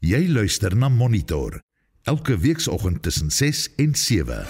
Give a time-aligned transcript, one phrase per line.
[0.00, 1.58] Jy luister na Monitor
[2.08, 4.46] elke weekoggend tussen 6 en 7.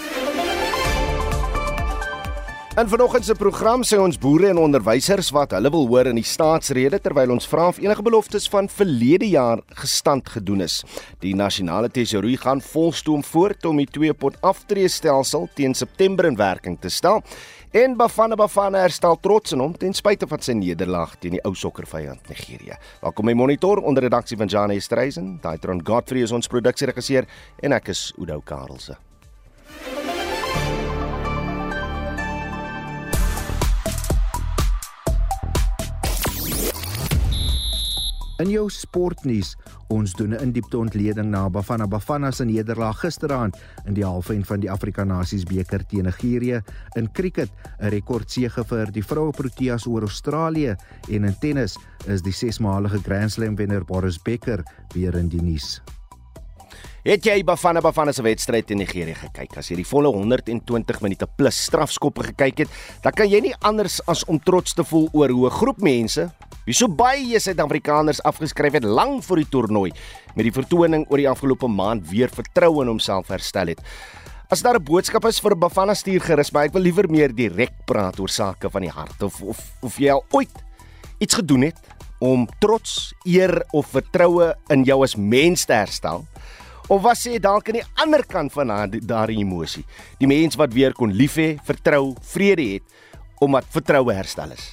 [2.79, 6.25] In vanoggend se program sê ons boere en onderwysers wat hulle wil hoor in die
[6.25, 10.85] staatsrede terwyl ons vra of enige beloftes van verlede jaar gestand gedoen is.
[11.19, 16.79] Die nasionale tesourier gaan volstoom voort om die twee pot aftreestelsel teen September in werking
[16.79, 17.25] te stel.
[17.71, 21.53] En Bafana Bafana herstel trots in hom ten spyte van sy nederlaag teen die ou
[21.55, 22.75] sokkervyand Nigerië.
[23.05, 25.37] Welkom by Monitor onder redaksie van Jane Streisen.
[25.45, 27.31] Daitron Godfrey is ons produksieregisseur
[27.63, 28.99] en ek is Udo Karlse.
[38.41, 39.51] In jou sportnuus,
[39.93, 44.61] ons doen 'n indiepte ontleding na Bafana Bafana se nederlaag gisteraand in die halfyn van
[44.61, 46.63] die Afrika Nasies beker teen Nigerië.
[46.97, 50.77] In cricket, 'n rekordsege vir die vroue Proteas oor Australië
[51.09, 51.77] en in tennis
[52.07, 54.65] is die sesmalige Grand Slam wenner Boris Becker
[54.95, 55.83] weer in die nuus.
[57.01, 59.55] Het jy Bafana Bafana se wedstryd in Nigerië gekyk?
[59.57, 64.03] As jy die volle 120 minute plus strafskoppe gekyk het, dan kan jy nie anders
[64.05, 66.29] as om trots te voel oor hoe 'n groep mense
[66.67, 69.93] wie so baie Suid-Afrikaners afgeskryf het lank voor die toernooi
[70.37, 73.81] met die vertoning oor die afgelope maand weer vertroue in homself herstel het.
[74.51, 77.73] As daar 'n boodskap is vir Bafana stuur gerus, maar ek wil liewer meer direk
[77.87, 80.53] praat oor sake van die hart of of of jy al ooit
[81.19, 81.79] iets gedoen het
[82.21, 86.27] om trots, eer of vertroue in jou as mens te herstel.
[86.91, 88.73] Of was jy dalk aan die ander kant van
[89.07, 89.85] daardie emosie?
[90.19, 92.97] Die mens wat weer kon lief hê, vertrou, vrede het
[93.41, 94.65] omdat vertroue herstel is.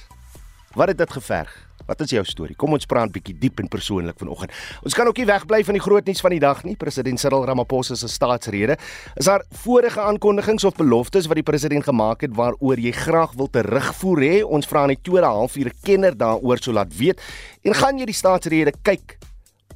[0.74, 1.52] Wat het dit geverg?
[1.86, 2.56] Wat is jou storie?
[2.58, 4.50] Kom ons praat bietjie diep en persoonlik vanoggend.
[4.82, 6.74] Ons kan ook nie wegbly van die groot nuus van die dag nie.
[6.76, 8.76] President Cyril Ramaphosa se staatsrede.
[9.14, 13.48] Is daar vorige aankondigings of beloftes wat die president gemaak het waaroor jy graag wil
[13.48, 14.36] terugvoer hê?
[14.44, 17.22] Ons vra in die tweede halfuur 'n kenner daaroor so laat weet.
[17.62, 19.18] En gaan jy die staatsrede kyk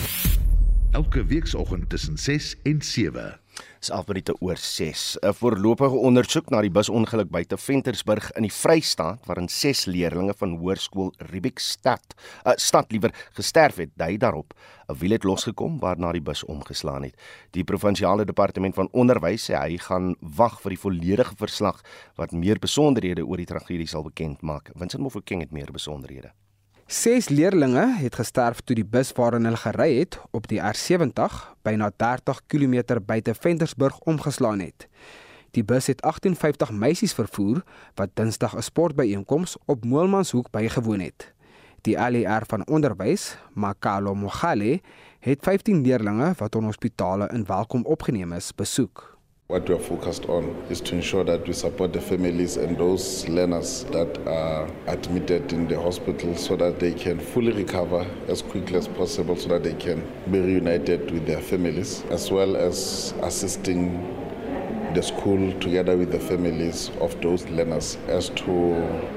[0.91, 3.43] elke weekoggend tussen 6 en 7
[3.83, 5.17] is af minute oor 6.
[5.19, 10.55] 'n Voorlopige ondersoek na die busongeluk buite Ventersburg in die Vrystaat waarin 6 leerders van
[10.59, 14.53] hoërskool Ribikstad, uh, stad liewer gesterf het, dui daarop
[14.88, 17.16] 'n wiel het losgekom waarna die bus omgeslaan het.
[17.51, 21.81] Die provinsiale departement van onderwys sê hy gaan wag vir die volledige verslag
[22.15, 24.71] wat meer besonderhede oor die tragedie sal bekend maak.
[24.75, 26.31] Vincent Mofokeng het meer besonderhede.
[26.88, 31.91] Ses leerdlinge het gesterf toe die bus waarin hulle gery het op die R70 byna
[31.95, 34.88] 30 km buite Ventersburg omgeslaan het.
[35.51, 37.63] Die bus het 58 meisies vervoer
[37.95, 41.33] wat Dinsdag 'n sportbyeenkoms op Moelmanshoek bygewoon het.
[41.81, 44.81] Die ALR van onderwys, Makalo Mogale,
[45.19, 49.12] het 15 leerdlinge wat in hospitale in Welkom opgeneem is, besoek.
[49.48, 53.28] What we are focused on is to ensure that we support the families and those
[53.28, 58.78] learners that are admitted in the hospital so that they can fully recover as quickly
[58.78, 64.00] as possible so that they can be reunited with their families, as well as assisting
[64.94, 68.46] the school together with the families of those learners as to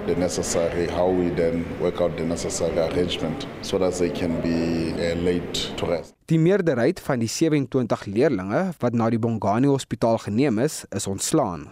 [0.07, 4.93] the necessary how we then work out the necessary arrangement so that they can be
[4.93, 6.16] uh, laid to rest.
[6.27, 11.69] Die meerderheid van die 27 leerdlinge wat na die Bongani Hospitaal geneem is, is ontslaan.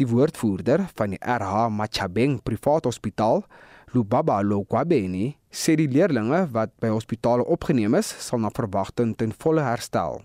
[0.00, 3.44] Die woordvoerder van die RH Machabeng Privaat Hospitaal,
[3.92, 9.68] Lubaba Lokwabeni, sê die leerdlinge wat by hospitale opgeneem is, sal na verwagting ten volle
[9.68, 10.22] herstel.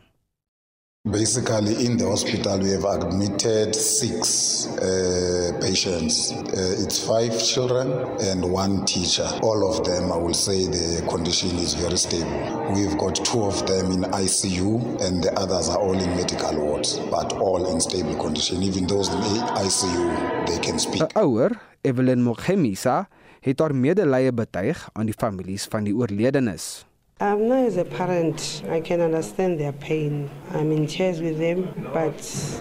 [1.11, 6.31] Basically, in the hospital, we have admitted six uh, patients.
[6.31, 7.89] Uh, it's five children
[8.21, 9.25] and one teacher.
[9.41, 12.37] All of them, I will say, the condition is very stable.
[12.75, 16.99] We've got two of them in ICU, and the others are all in medical wards,
[17.09, 18.61] but all in stable condition.
[18.61, 19.21] Even those in
[19.57, 21.01] ICU, they can speak.
[21.01, 23.09] 'n Ouer, Evelyn Mogemisa,
[23.41, 26.88] het haar medelee betuig aan die families van die oorledenes.
[27.21, 30.29] Um, now, as a parent, I can understand their pain.
[30.53, 32.15] I'm in tears with them, but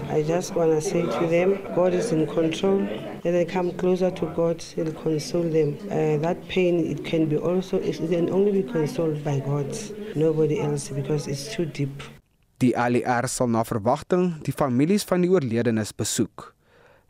[0.09, 2.79] I just want to say to them, God is in control.
[3.21, 5.77] When they come closer to God, He'll console them.
[5.85, 9.71] Uh, that pain, it can be also, it can only be consoled by God,
[10.15, 12.03] nobody else, because it's too deep.
[12.59, 16.49] Die ALR sal na verwagting die families van die oorledenes besoek.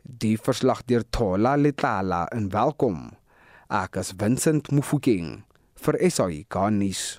[0.06, 3.08] Die verslag deur Thola Letlala in welkom.
[3.66, 5.42] Ek is Vincent Mufokeng
[5.82, 7.18] vir SAI Garnis.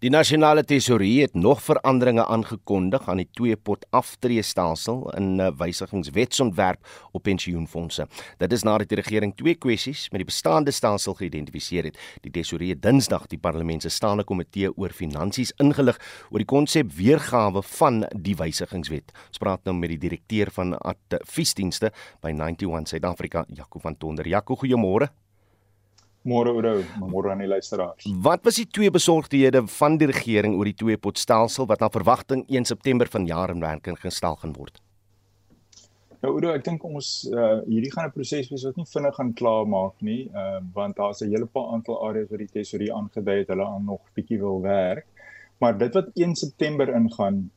[0.00, 6.80] Die nasionale tesourier het nog veranderinge aangekondig aan die twee pot aftreestelsel in 'n wysigingswetsontwerp
[7.12, 8.06] op pensioenfonde.
[8.38, 11.98] Dit is nadat die regering twee kwessies met die bestaande stelsel geïdentifiseer het.
[12.20, 15.98] Die tesourier het Dinsdag die parlement se staande komitee oor finansies ingelig
[16.30, 19.12] oor die konsep weergawe van die wysigingswet.
[19.28, 24.28] Ons praat nou met die direkteur van adviesdienste by 91 Suid-Afrika, Jaco van Tonder.
[24.28, 25.08] Jaco, goeiemôre.
[26.28, 28.04] Môre Oudo, môre aan die luisteraars.
[28.20, 32.44] Wat was die twee besorgdhede van die regering oor die twee potstelsel wat na verwagting
[32.44, 34.82] 1 September vanjaar in werking gestel gaan word?
[36.20, 39.32] Nou Oudo, ek dink ons uh, hierdie gaan 'n proses wees wat nie vinnig gaan
[39.32, 43.38] klaar maak nie, uh, want daar's 'n hele paar aantal areas waar die tesourier aangedui
[43.38, 45.06] het hulle aan nog bietjie wil werk.
[45.58, 47.50] Maar dit wat 1 September ingaan,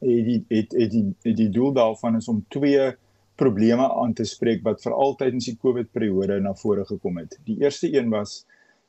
[0.00, 2.96] het die het, het die het die doel daarvan is om twee
[3.38, 7.36] probleme aan te spreek wat veral tydens die COVID periode na vore gekom het.
[7.46, 8.42] Die eerste een was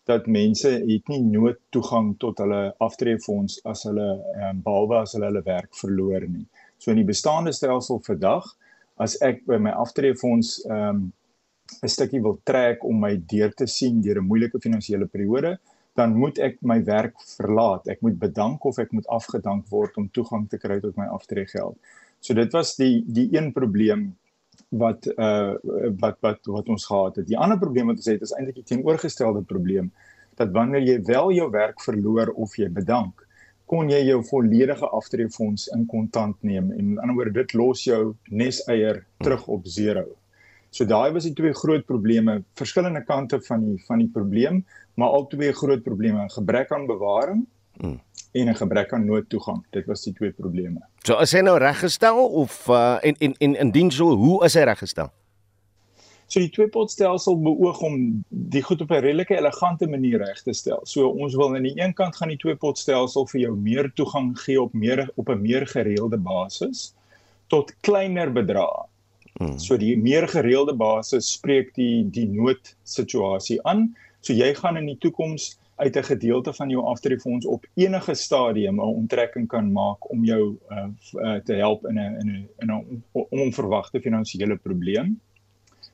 [0.10, 5.30] dat mense het nie nood toegang tot hulle aftreefonds as hulle um, behalwe as hulle
[5.30, 6.48] hulle werk verloor nie.
[6.82, 8.48] So in die bestaande stelsel vandag
[9.00, 11.08] as ek by my aftreefonds ehm um,
[11.86, 15.60] 'n stukkie wil trek om my deur te sien deur 'n moeilike finansiële periode,
[15.94, 17.88] dan moet ek my werk verlaat.
[17.88, 21.78] Ek moet bedank of ek moet afgedank word om toegang te kry tot my aftreegeld.
[22.20, 24.16] So dit was die die een probleem
[24.70, 25.56] wat uh
[26.00, 27.28] wat wat wat ons gehad het.
[27.28, 29.92] Die ander probleem wat ons het is eintlik die teenoorgestelde probleem
[30.40, 33.26] dat wanneer jy wel jou werk verloor of jy bedank,
[33.70, 38.16] kon jy jou volledige aftreefonds in kontant neem en in ander woorde dit los jou
[38.30, 40.06] neseier terug op 0.
[40.70, 44.64] So daai was die twee groot probleme, verskillende kante van die van die probleem,
[44.96, 47.46] maar al twee groot probleme, gebrek aan bewaring
[47.82, 48.00] mm.
[48.32, 49.66] en 'n gebrek aan noodtoegang.
[49.72, 50.82] Dit was die twee probleme.
[51.10, 54.68] So is hy nou reggestel of uh, en en en indien so, hoe is hy
[54.70, 55.08] reggestel?
[56.30, 57.96] So die tweepotstelsel beoog om
[58.54, 60.84] die goed op 'n redelike elegante manier reg te stel.
[60.86, 64.62] So ons wil aan die een kant gaan die tweepotstelsel vir jou meer toegang gee
[64.62, 66.94] op meer op 'n meer gereelde basis
[67.48, 68.86] tot kleiner bedrae.
[69.40, 69.58] Hmm.
[69.58, 73.96] So die meer gereelde basis spreek die die noodsituasie aan.
[74.22, 78.76] So jy gaan in die toekoms uit 'n gedeelte van jou aftreefonds op enige stadium
[78.76, 82.72] 'n onttrekking kan maak om jou uh, uh, te help in 'n in 'n in
[82.72, 85.20] 'n onverwagte finansiële probleem.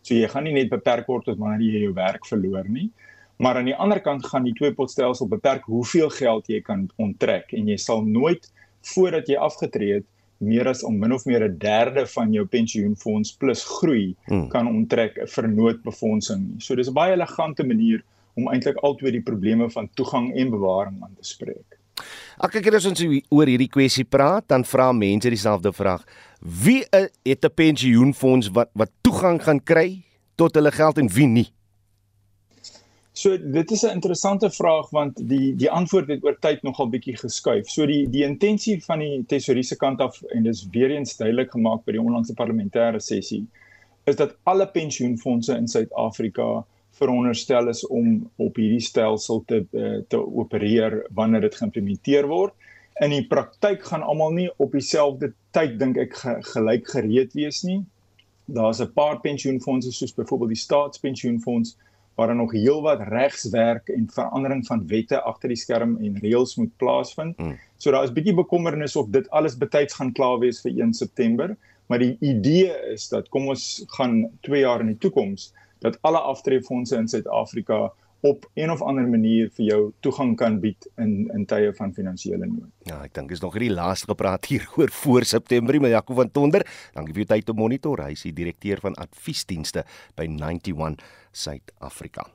[0.02, 2.92] So jy gaan nie net beperk word tot wanneer jy jou werk verloor nie,
[3.38, 7.54] maar aan die ander kant gaan die twee potstelsel beperk hoeveel geld jy kan onttrek
[7.54, 8.52] en jy sal nooit
[8.82, 10.06] voordat jy afgetree het
[10.38, 14.48] meer as om min of meer 'n derde van jou pensioenfonds plus groei hmm.
[14.48, 16.62] kan onttrek vir noodbefondsing.
[16.62, 18.04] So dis 'n baie elegante manier
[18.36, 21.80] om eintlik altyd die probleme van toegang en bewaring aan te spreek.
[22.44, 26.04] Ek kyk as ons oor hierdie kwessie praat, dan vra mense dieselfde vraag.
[26.42, 30.04] Wie het 'n pensioenfonds wat wat toegang gaan kry
[30.36, 31.50] tot hulle geld en wie nie?
[33.14, 37.16] So dit is 'n interessante vraag want die die antwoord het oor tyd nogal bietjie
[37.16, 37.70] geskuif.
[37.70, 41.86] So die die intensie van die tesouriese kant af en dis weer eens duidelik gemaak
[41.86, 43.48] by die onlangse parlementêre sessie
[44.06, 46.66] is dat alle pensioenfonde in Suid-Afrika
[46.96, 52.54] veronderstel is om op hierdie stelsel te uh, te opereer wanneer dit geïmplementeer word.
[53.04, 57.64] In die praktyk gaan almal nie op dieselfde tyd dink ek ge, gelyk gereed wees
[57.68, 57.82] nie.
[58.46, 61.76] Daar's 'n paar pensioenfonde soos byvoorbeeld die staatspensioenfonds
[62.16, 66.72] waar daar nog heelwat regswerk en verandering van wette agter die skerm en reëls moet
[66.78, 67.38] plaasvind.
[67.38, 67.58] Mm.
[67.78, 71.58] So daar is bietjie bekommernis of dit alles betyds gaan klaar wees vir 1 September,
[71.88, 75.52] maar die idee is dat kom ons gaan 2 jaar in die toekoms
[75.86, 77.92] dat alle aftreefondse in Suid-Afrika
[78.26, 82.48] op een of ander manier vir jou toegang kan bied in in tye van finansiële
[82.50, 82.72] nood.
[82.90, 86.32] Ja, ek dink is nog hierdie laaste gepraat hier oor voor September met Jaco van
[86.32, 86.66] Tonder.
[86.98, 88.02] Dankie vir jou tyd om monitor.
[88.06, 89.86] Hy is die direkteur van adviesdienste
[90.18, 91.06] by 91
[91.46, 92.26] Suid-Afrika.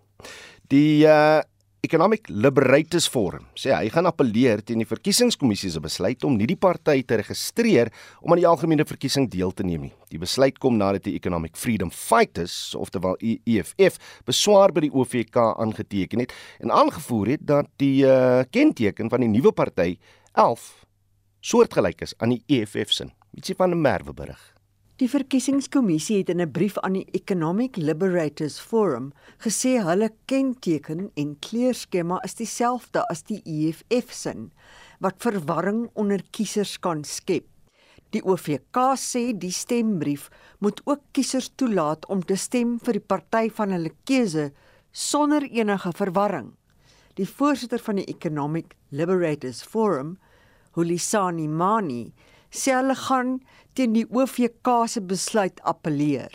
[0.71, 1.41] Die uh
[1.81, 6.59] Economic Liberators Forum sê hy gaan appeleer teen die verkiesingskommissie se besluit om nie die
[6.61, 7.89] party te registreer
[8.21, 9.93] om aan die algemene verkiesing deel te neem nie.
[10.13, 13.97] Die besluit kom nadat die Economic Freedom Fighters, oftewel EFF,
[14.29, 19.33] beswaar by die OVK aangeteken het en aangevoer het dat die uh, kenteken van die
[19.33, 19.95] nuwe party
[20.37, 20.71] 11
[21.41, 23.09] soortgelyk is aan die EFF se.
[23.33, 24.60] Ietsie van 'n merwe berig.
[25.01, 31.39] Die verkiesingskommissie het in 'n brief aan die Economic Liberators Forum gesê hulle kenteken en
[31.39, 34.53] kleurskema is dieselfde as die EFF sin
[34.99, 37.47] wat verwarring onder kiesers kan skep.
[38.11, 40.29] Die OVK sê die stembrief
[40.59, 44.53] moet ook kiesers toelaat om te stem vir die party van hulle keuse
[44.93, 46.53] sonder enige verwarring.
[47.15, 50.19] Die voorsitter van die Economic Liberators Forum,
[50.75, 52.13] Hulisani Mani,
[52.51, 53.41] sê hulle gaan
[53.75, 56.33] teen die OVK se besluit appeleer.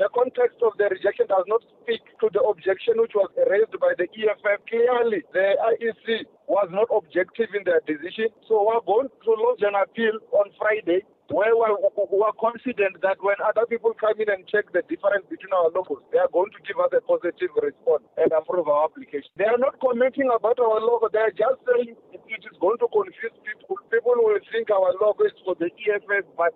[0.00, 3.92] The context of the rejection does not speak to the objection which was raised by
[4.00, 4.60] the EFF.
[4.64, 8.28] Clearly, the IEC was not objective in their decision.
[8.48, 11.78] So we're going to lodge an appeal on Friday where we're,
[12.10, 16.02] we're confident that when other people come in and check the difference between our logos,
[16.10, 19.30] they are going to give us a positive response and approve our application.
[19.38, 21.06] They are not commenting about our logo.
[21.12, 23.78] They are just saying it is going to confuse people.
[23.94, 26.54] People will think our logo is for the EFF, but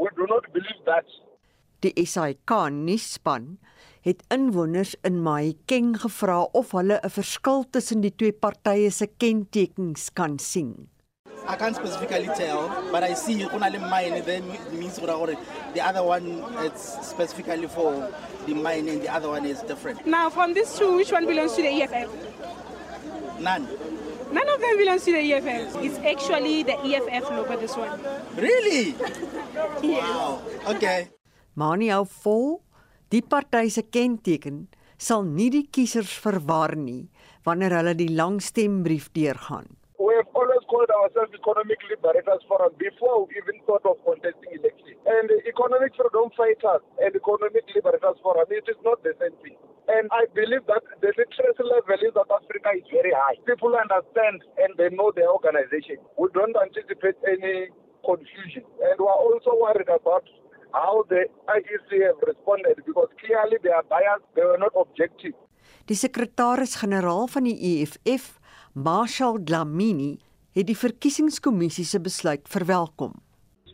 [0.00, 1.04] we do not believe that.
[1.84, 3.58] Die SAK nuusspan
[4.04, 10.12] het inwoners in Mahikeng gevra of hulle 'n verskil tussen die twee partye se kentekens
[10.12, 10.88] kan sien.
[11.46, 17.06] I can't specifically tell, but I see Kunali mine then means the other one it's
[17.06, 18.10] specifically for
[18.46, 20.06] the mine and the other one is different.
[20.06, 22.08] Now from these two, which one belongs to the EFF?
[23.40, 23.68] None.
[24.32, 25.76] None of them belongs to the EFF.
[25.84, 28.00] It's actually the EFF logo, this one.
[28.36, 28.94] Really?
[29.82, 30.02] yes.
[30.02, 30.42] Wow.
[30.74, 31.08] Okay.
[31.54, 32.62] Mani hou vol,
[33.12, 34.64] die party se kenteken
[34.98, 37.04] sal nie die kiesers verwar nie
[37.44, 39.68] wanneer hulle die lang stembrief deurgaan.
[40.74, 44.98] Called ourselves economic liberators forum before we even thought of contesting election.
[45.06, 49.54] And economic freedom fighters and economic liberators forum, it is not the same thing.
[49.86, 53.38] And I believe that the literacy level in South Africa is very high.
[53.46, 56.02] People understand and they know their organization.
[56.18, 57.70] We don't anticipate any
[58.02, 58.66] confusion.
[58.82, 60.26] And we're also worried about
[60.74, 65.38] how the IEC have responded because clearly they are biased, they were not objective.
[65.86, 68.40] Die sekretaris-generaal van die EFF,
[68.74, 70.23] Marshall Dlamini,
[70.54, 73.23] het die verkiesingskommissie se besluit verwelkom.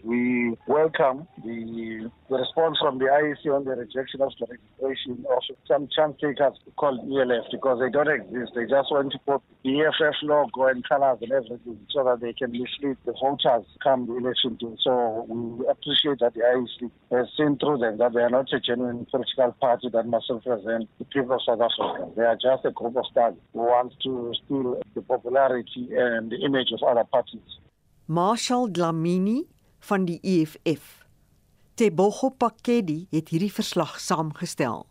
[0.02, 5.42] We welcome the, the response from the IEC on the rejection of the registration of
[5.68, 8.52] some chance takers called ELF because they don't exist.
[8.54, 12.32] They just want to put the EFF logo and colors and everything so that they
[12.32, 14.74] can mislead the voters come the election day.
[14.82, 18.60] So we appreciate that the IEC has seen through them that they are not a
[18.60, 22.10] genuine political party that must represent the people of South Africa.
[22.16, 26.36] They are just a group of thugs who want to steal the popularity and the
[26.44, 27.40] image of other parties.
[28.08, 29.46] Marshall Dlamini
[29.80, 31.00] van die EFF.
[31.74, 34.86] Tebogo Pakedi het hierdie verslag saamgestel.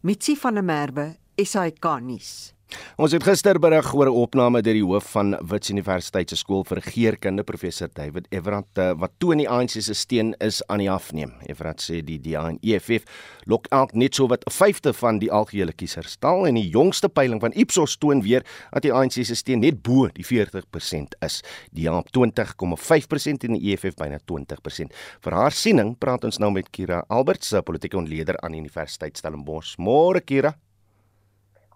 [0.00, 1.06] Mitsi van der Merwe,
[1.36, 2.54] SAK nuus.
[3.00, 6.64] Ons het gister berig oor 'n opname deur die hoof van Wits Universiteit se skool
[6.64, 10.90] vir regeringskunde professor David Everett eh, wat toon die ANC se steun is aan die
[10.90, 11.32] afneem.
[11.46, 13.04] Everett sê die DA en EFF
[13.46, 17.08] lok elk net so wat 'n vyfde van die algehele kiesers stal en die jongste
[17.08, 21.42] peiling van Ipsos toon weer dat die ANC se steun net bo die 40% is.
[21.72, 24.92] Die DA op 20,5% en die EFF byna 20%.
[25.20, 29.78] Vir haar siening praat ons nou met Kira Alberts, politieke ontleder aan Universiteit Stellenbosch.
[29.78, 30.54] Môre Kira.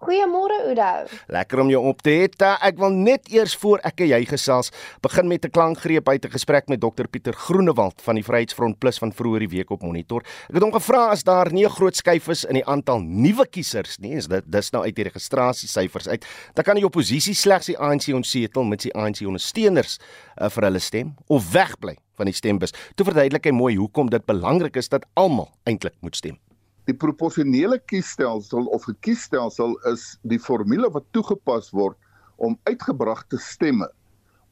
[0.04, 1.08] Goeiemôre Oudo.
[1.32, 2.26] Lekker om jou op te hê.
[2.68, 4.68] Ek wil net eers voor ek en jy gesels,
[5.00, 8.99] begin met 'n klankgreep uit 'n gesprek met Dr Pieter Groenewald van die Vryheidsfront Plus
[8.99, 10.20] van vroeër die week op Monitor.
[10.49, 13.46] Ek het hom gevra as daar nie 'n groot skuif is in die aantal nuwe
[13.46, 16.25] kiesers nie, is dit dis nou uit die registrasiesyfers uit.
[16.54, 19.99] Dan kan die oppositie slegs die ANC onsetel met die ANC ondersteuners
[20.37, 22.73] uh, vir hulle stem of wegbly van die stembus.
[22.94, 26.44] Toe verduidelik hy mooi hoekom dit belangrik is dat almal eintlik moet stem.
[26.85, 31.97] Die proporsionele kiesstelsel of 'n kiesstelsel is die formule wat toegepas word
[32.37, 33.88] om uitgebragte stemme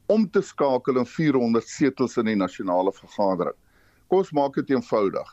[0.07, 3.55] om te skakel in 400 setels in die nasionale vergadering.
[4.09, 5.29] Kom ons maak dit eenvoudig.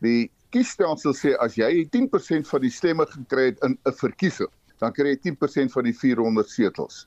[0.00, 4.92] Die kiesstelsel sê as jy 10% van die stemme gekry het in 'n verkiesing, dan
[4.92, 7.06] kry jy 10% van die 400 setels.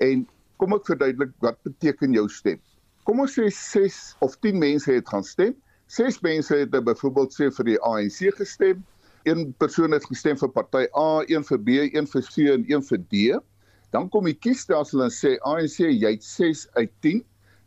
[0.00, 2.60] En kom ek verduidelik wat beteken jou stem.
[3.04, 5.54] Kom ons sê 6 of 10 mense het gaan stem
[5.94, 8.80] Ses mense het byvoorbeeld sê vir die ANC gestem.
[9.28, 12.82] Een persoon het gestem vir party A, een vir B, een vir C en een
[12.88, 13.20] vir D.
[13.94, 17.20] Dan kom die kiesstelsel en sê ANC jy het 6 uit 10.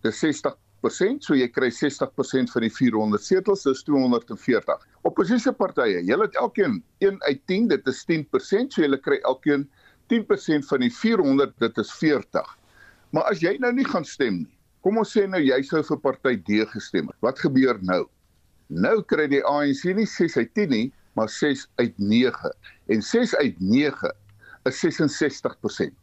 [0.04, 4.84] Dis 60%, so jy kry 60% van die 400 setels, dis 240.
[5.08, 9.64] Opposisiepartye, julle het elkeen 1 uit 10, dit is 10%, so julle kry elkeen
[10.12, 12.54] 10% van die 400, dit is 40.
[13.16, 14.58] Maar as jy nou nie gaan stem nie,
[14.88, 17.18] Kom ons sê nou jy sou vir party D gestem het.
[17.26, 18.06] Wat gebeur nou?
[18.68, 22.52] Nou kry die ANC nie 6 uit 10 nie, maar 6 uit 9.
[22.94, 24.12] En 6 uit 9
[24.68, 25.94] is 66%.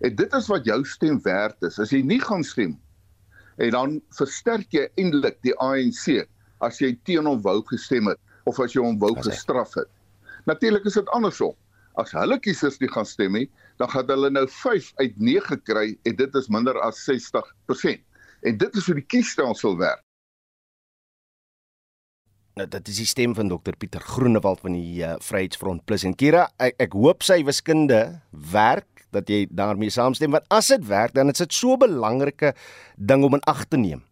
[0.00, 1.78] En dit is wat jou stem werd is.
[1.78, 2.78] As jy nie gaan stem
[3.62, 6.24] en dan versterk jy eintlik die ANC
[6.64, 9.90] as jy teen hom wou gestem het of as jy hom wou gestraf het.
[10.48, 11.54] Natuurlik is dit andersom.
[12.00, 13.46] As hulle kiesers nie gaan stem nie,
[13.78, 18.02] dan gaan hulle nou 5 uit 9 kry en dit is minder as 60%.
[18.44, 20.03] En dit is hoe die kiesstelsel werk.
[22.54, 26.12] Nou dit is die stem van Dr Pieter Groenewald van die uh, Vryheidsfront Plus en
[26.14, 27.98] Kira ek, ek hoop sy wiskunde
[28.52, 32.52] werk dat jy daarmee saamstem want as dit werk dan is dit so 'n belangrike
[32.94, 34.04] ding om in ag te neem.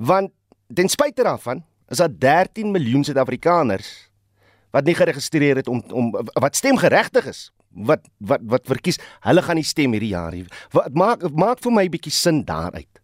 [0.00, 0.32] Want
[0.72, 1.60] ten spyte daarvan
[1.92, 4.08] is daar 13 miljoen Suid-Afrikaners
[4.72, 6.10] wat nie geregistreer het om om
[6.40, 8.98] wat stemgeregtig is wat wat wat verkies.
[9.20, 12.44] Hulle gaan nie stem hierdie jaar nie wat maak maak vir my 'n bietjie sin
[12.48, 13.03] daaruit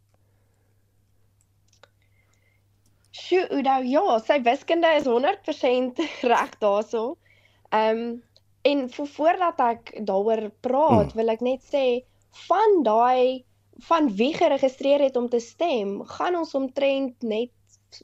[3.11, 6.03] Sjoe, Udo, ja, sy wiskunde is 100%
[6.33, 7.17] reg daarso.
[7.71, 8.19] Ehm um,
[8.63, 11.17] en voor, voordat ek daaroor praat, mm.
[11.17, 11.85] wil ek net sê
[12.47, 13.45] van daai
[13.89, 17.51] van wie geregistreer het om te stem, gaan ons omtrent net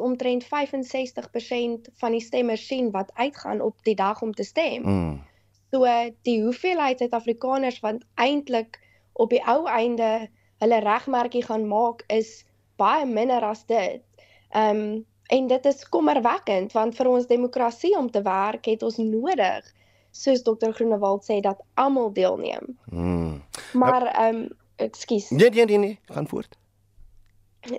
[0.03, 4.83] omtrent 65% van die stemmers sien wat uitgaan op die dag om te stem.
[4.83, 5.21] Mm.
[5.71, 5.85] So
[6.27, 8.81] die hoeveelheid Suid-Afrikaners wat eintlik
[9.13, 12.43] op die ou einde hulle regmerkie gaan maak is
[12.81, 14.03] baie minder as dit.
[14.51, 18.97] Ehm um, en dit is kommerwekkend want vir ons demokrasie om te werk het ons
[18.97, 19.65] nodig
[20.15, 22.79] soos dokter Groenewald sê dat almal deelneem.
[22.91, 23.43] Hmm.
[23.73, 25.31] Maar ehm um, ekskuus.
[25.31, 25.99] Nee nee nee, nee.
[26.05, 26.59] gaan voort.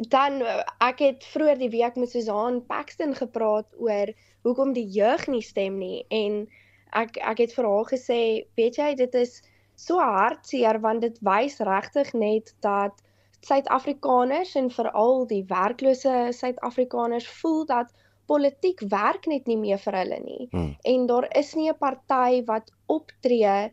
[0.09, 0.41] Dan
[0.83, 5.77] ek het vroeër die week met Susan Paxton gepraat oor hoekom die jeug nie stem
[5.77, 6.47] nie en
[6.91, 8.21] ek ek het vir haar gesê,
[8.59, 9.41] weet jy, dit is
[9.75, 13.03] so hartseer want dit wys regtig net dat
[13.45, 17.93] Suid-Afrikaners en veral die werklose Suid-Afrikaners voel dat
[18.27, 20.47] politiek werk net nie meer vir hulle nie.
[20.51, 20.73] Hmm.
[20.83, 23.71] En daar is nie 'n party wat optree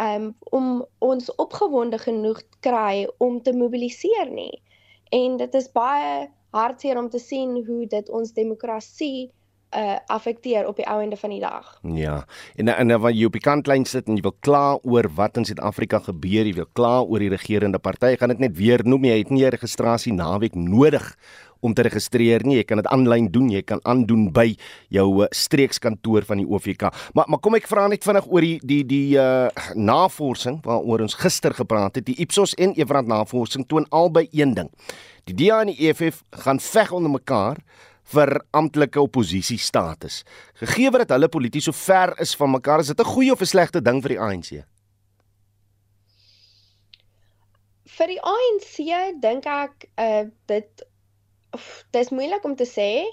[0.00, 4.62] um, om ons opgewonde genoeg kry om te mobiliseer nie.
[5.10, 9.32] En dit is baie hartseer om te sien hoe dit ons demokrasie
[9.74, 11.78] uh affekteer op die ou ende van die dag.
[11.82, 12.24] Ja.
[12.54, 15.36] En en dan wanneer jy op die kantlyn sit en jy wil kla oor wat
[15.36, 19.04] in Suid-Afrika gebeur, jy wil kla oor die regerende party, gaan dit net weer noem
[19.04, 21.16] jy het nie 'n registrasie naweek nodig
[21.60, 22.56] om te registreer nie.
[22.56, 24.54] Jy kan dit aanlyn doen, jy kan aandoen by
[24.88, 26.92] jou uh, streekskantoor van die OVK.
[27.14, 31.14] Maar maar kom ek vra net vinnig oor die die die uh navorsing waaroor ons
[31.14, 32.06] gister gepraat het.
[32.06, 34.70] Die Ipsos en Everand navorsing toon albei een ding.
[35.26, 37.58] Die DA en die EFF gaan veg onder mekaar
[38.14, 40.22] vir amptelike oppositie status.
[40.60, 43.52] Gegee dat hulle polities so ver is van mekaar, is dit 'n goeie of 'n
[43.54, 44.64] slegte ding vir die ANC?
[47.96, 50.82] Vir die ANC dink ek uh dit
[51.92, 53.06] dis moeilik om te sê.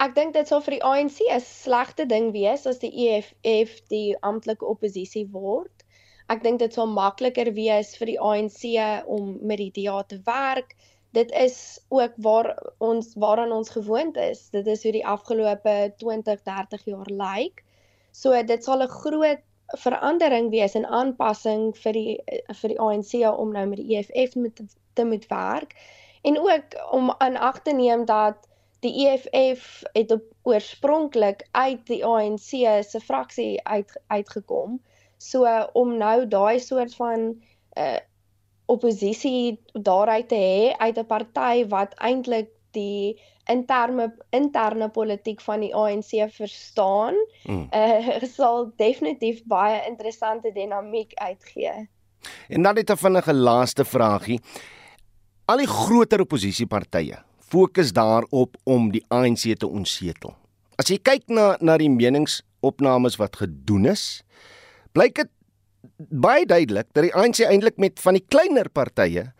[0.00, 4.16] Ek dink dit sal vir die ANC 'n slegte ding wees as die EFF die
[4.20, 5.84] amptelike oppositie word.
[6.28, 8.62] Ek dink dit sal makliker wees vir die ANC
[9.06, 10.76] om met die DA te werk
[11.12, 14.48] dit is ook waar ons waaraan ons gewoond is.
[14.50, 17.64] Dit is hoe die afgelope 20, 30 jaar lyk.
[18.12, 22.20] So dit sal 'n groot verandering wees en aanpassing vir die
[22.60, 24.60] vir die ANC om nou met die EFF met
[24.92, 25.76] te moet werk
[26.22, 28.48] en ook om aan ag te neem dat
[28.80, 32.50] die EFF het op oorspronklik uit die ANC
[32.84, 34.80] se fraksie uit uitgekom.
[35.18, 37.42] So om nou daai soort van
[37.78, 37.98] uh,
[38.72, 43.18] oppositie daaruit te hê uit 'n party wat eintlik die
[43.50, 47.66] interne interne politiek van die ANC verstaan, mm.
[47.74, 51.88] uh, sal definitief baie interessante dinamiek uitgee.
[52.48, 54.40] En dan net 'n vinnige laaste vragie.
[55.44, 57.18] Al die groter oppositiepartye
[57.52, 60.34] fokus daarop om die ANC te onsetel.
[60.76, 64.22] As jy kyk na na die meningsopnames wat gedoen is,
[64.92, 65.30] blyk dit
[65.96, 69.32] baie duidelik dat die ANC eintlik met van die kleiner partye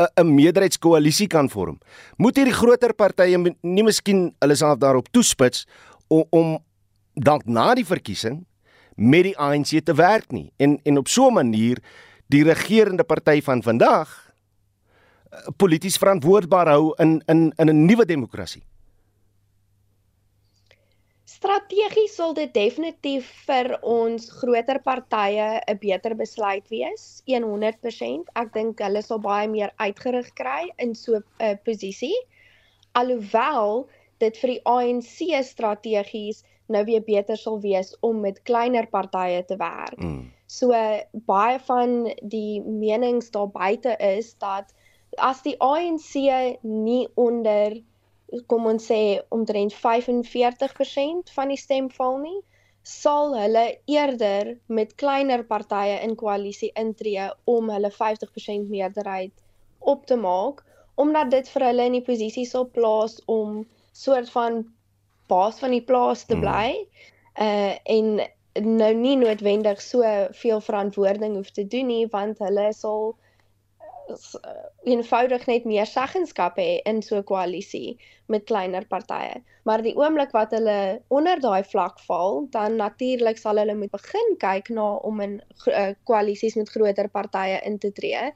[0.00, 1.78] 'n meerderheidskoalisie kan vorm.
[2.16, 5.66] Moet hierdie groter partye nie miskien hulle self daarop toespits
[6.08, 6.58] om om
[7.14, 8.46] dalk na die verkiesing
[8.94, 11.78] met die ANC te werk nie en en op so 'n manier
[12.28, 14.08] die regerende party van vandag
[15.30, 18.62] eh, polities verantwoordbaar hou in in in 'n nuwe demokrasie.
[21.40, 28.28] Strategies sal dit definitief vir ons groter partye 'n beter besluit wees, 100%.
[28.36, 32.16] Ek dink hulle sal baie meer uitgerig kry in so 'n uh, posisie.
[32.92, 33.88] Alhoewel
[34.20, 39.56] dit vir die ANC strategies nou weer beter sal wees om met kleiner partye te
[39.56, 39.96] werk.
[39.96, 40.28] Mm.
[40.46, 40.76] So
[41.32, 44.74] baie van die menings daar buite is dat
[45.16, 46.12] as die ANC
[46.62, 47.80] nie onder
[48.46, 52.38] kom ons sê omtrent 45% van die stem val nie,
[52.82, 59.32] sal hulle eerder met kleiner partye in koalisie intree om hulle 50% meerderheid
[59.78, 60.64] op te maak
[61.00, 63.62] omdat dit vir hulle in die posisie sal plaas om
[63.92, 64.64] soort van
[65.32, 66.44] baas van die plaas te hmm.
[66.44, 66.70] bly
[67.46, 68.20] uh en
[68.66, 70.02] nou nie noodwendig so
[70.42, 73.12] veel verantwoording hoef te doen nie want hulle sal
[74.84, 79.42] eenvoudig net meer seggenskap hê in so 'n koalisie met kleiner partye.
[79.64, 84.36] Maar die oomblik wat hulle onder daai vlak val, dan natuurlik sal hulle moet begin
[84.38, 88.32] kyk na om in uh, koalisies met groter partye in te tree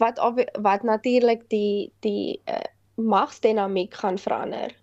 [0.00, 0.18] wat
[0.60, 4.76] wat natuurlik die die uh, magsdinamiek gaan verander.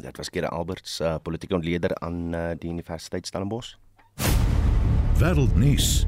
[0.00, 3.76] Dit was Kere Alberts, uh, politieke ontleder aan uh, die Universiteit Stellenbosch.
[5.18, 6.06] Wêreldnuus.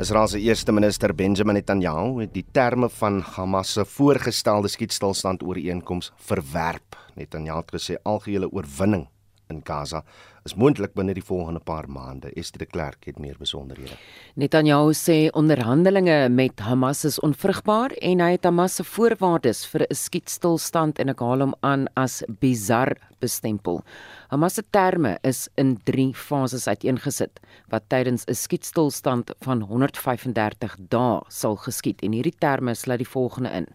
[0.00, 6.12] Israel se eerste minister Benjamin Netanyahu het die terme van Hamas se voorgestelde skietstilstand ooreenkoms
[6.16, 6.96] verwerp.
[7.14, 9.04] Netanyahu het gesê algehele oorwinning
[9.52, 10.02] in Gaza
[10.44, 12.32] is moontlik binne die volgende paar maande.
[12.36, 13.96] Esther de Klerk het meer besonderhede.
[14.34, 19.94] Netanyahu sê onderhandelinge met Hamas is onvrugbaar en hy het Hamas se voorwaardes vir 'n
[19.94, 23.82] skietstilstand en ek haal hom aan as bizar bestempel.
[24.30, 31.20] Hamas se terme is in 3 fases uiteengesit wat tydens 'n skietstilstand van 135 dae
[31.28, 33.66] sal geskied en hierdie terme sluit die volgende in.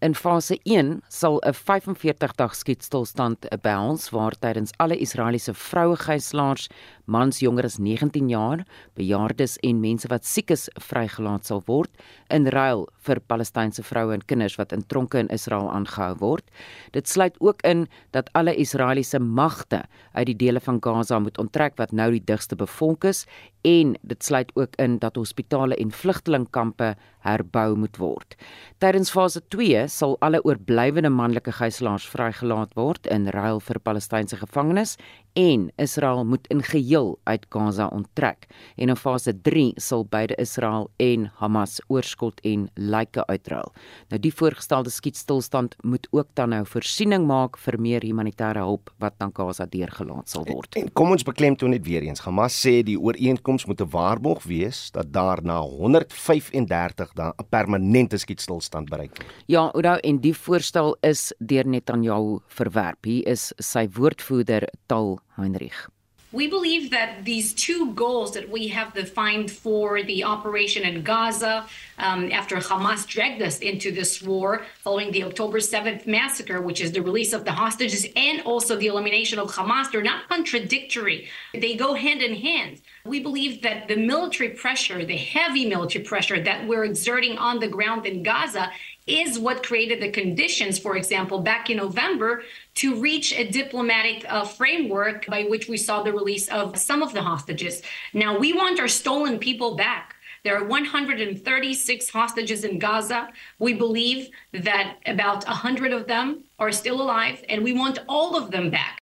[0.00, 6.68] In fase 1 sal 'n 45 dag skietstilstand behels waar tydens alle Israeliese vroue gijslaers,
[7.10, 8.64] mans jonger as 19 jaar,
[8.98, 11.90] bejaardes en mense wat siek is vrygelaat sal word
[12.30, 16.46] in ruil vir Palestynse vroue en kinders wat in tronke in Israel aangehou word.
[16.94, 21.78] Dit sluit ook in dat alle Israeliese magte uit die dele van Gaza moet onttrek
[21.80, 23.26] wat nou die digste bevolk is
[23.62, 28.36] en dit sluit ook in dat hospitale en vlugtelingkampe herbou moet word.
[28.80, 34.96] Tydens fase 2 sal alle oorblywende manlike gijslaers vrygelaat word in ruil vir Palestynse gevangenes
[35.38, 38.48] en Israel moet in geheel uit Gaza onttrek.
[38.76, 43.72] En in fase 3 sal beide Israel en Hamas oorskot en lyke uitruil.
[44.08, 49.14] Nou die voorgestelde skietstilstand moet ook dan nou voorsiening maak vir meer humanitêre hulp wat
[49.20, 50.74] na Gaza deurgelaat sal word.
[50.74, 52.24] En, en kom ons beklemtoon net weer eens.
[52.24, 58.16] Hamas sê die ooreenkoms moet 'n waarborg wees dat daar na 135 dae 'n permanente
[58.16, 59.44] skietstilstand bereik word.
[59.46, 63.04] Ja, Oudo en die voorstel is deur Netanyahu verwerp.
[63.04, 65.88] Hier is sy woordvoerder Tal Heinrich.
[66.32, 71.66] We believe that these two goals that we have defined for the operation in Gaza,
[71.98, 76.92] um, after Hamas dragged us into this war following the October 7th massacre, which is
[76.92, 81.28] the release of the hostages and also the elimination of Hamas, they're not contradictory.
[81.52, 82.80] They go hand in hand.
[83.04, 87.68] We believe that the military pressure, the heavy military pressure that we're exerting on the
[87.68, 88.70] ground in Gaza,
[89.06, 92.42] is what created the conditions, for example, back in November
[92.74, 97.12] to reach a diplomatic uh, framework by which we saw the release of some of
[97.12, 97.82] the hostages.
[98.12, 100.14] Now, we want our stolen people back.
[100.44, 103.28] There are 136 hostages in Gaza.
[103.58, 108.50] We believe that about 100 of them are still alive, and we want all of
[108.50, 108.99] them back.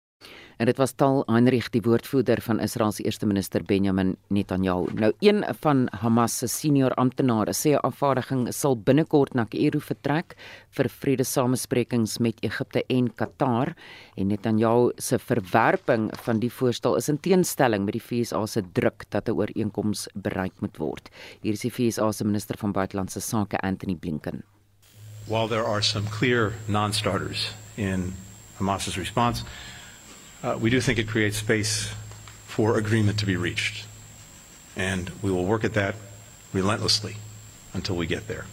[0.57, 4.89] En dit was Tal Heinrich, die woordvoerder van Israel se eerste minister Benjamin Netanyahu.
[4.97, 10.37] Nou een van Hamas se senior amptenare sê 'n afvaardiging sal binnekort na Kaïro vertrek
[10.71, 13.75] vir vredesamesprekings met Egipte en Qatar
[14.17, 19.05] en Netanyahu se verwerping van die voorstel is in teenstelling met die VSA se druk
[19.09, 21.11] dat 'n ooreenkoms bereik moet word.
[21.41, 24.43] Hier is die VSA se minister van buitelandse sake Anthony Blinken.
[25.27, 28.15] While there are some clear non-starters in
[28.59, 29.45] Hamas's response,
[30.47, 31.91] uh, we do think it creates space
[32.47, 33.85] for agreement to be reached.
[34.77, 35.95] And we will work at that
[36.53, 37.17] relentlessly
[37.75, 38.45] until we get there.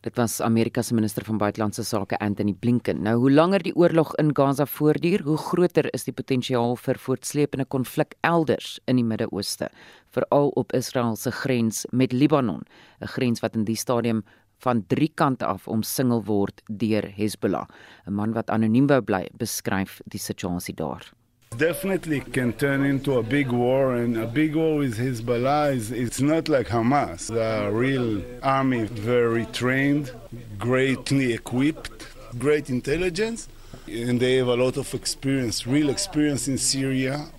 [0.00, 3.02] Dit was Amerika se minister van buitelandse sake Anthony Blinken.
[3.02, 7.66] Nou hoe langer die oorlog in Gaza voortduur, hoe groter is die potensiaal vir voortsleepende
[7.68, 9.68] konflik elders in die Midde-Ooste,
[10.16, 12.64] veral op Israel se grens met Libanon,
[13.00, 14.24] 'n grens wat in die stadium
[14.64, 17.66] van drie kante af omsingel word deur Hezbollah.
[18.06, 21.12] 'n Man wat anoniem wou bly, beskryf die situasie daar.
[21.56, 26.20] Definitely can turn into a big war, and a big war with Hezbollah is it's
[26.20, 27.26] not like Hamas.
[27.26, 30.14] The real army, very trained,
[30.58, 32.06] greatly equipped,
[32.38, 33.48] great intelligence,
[33.88, 37.30] and they have a lot of experience, real experience in Syria.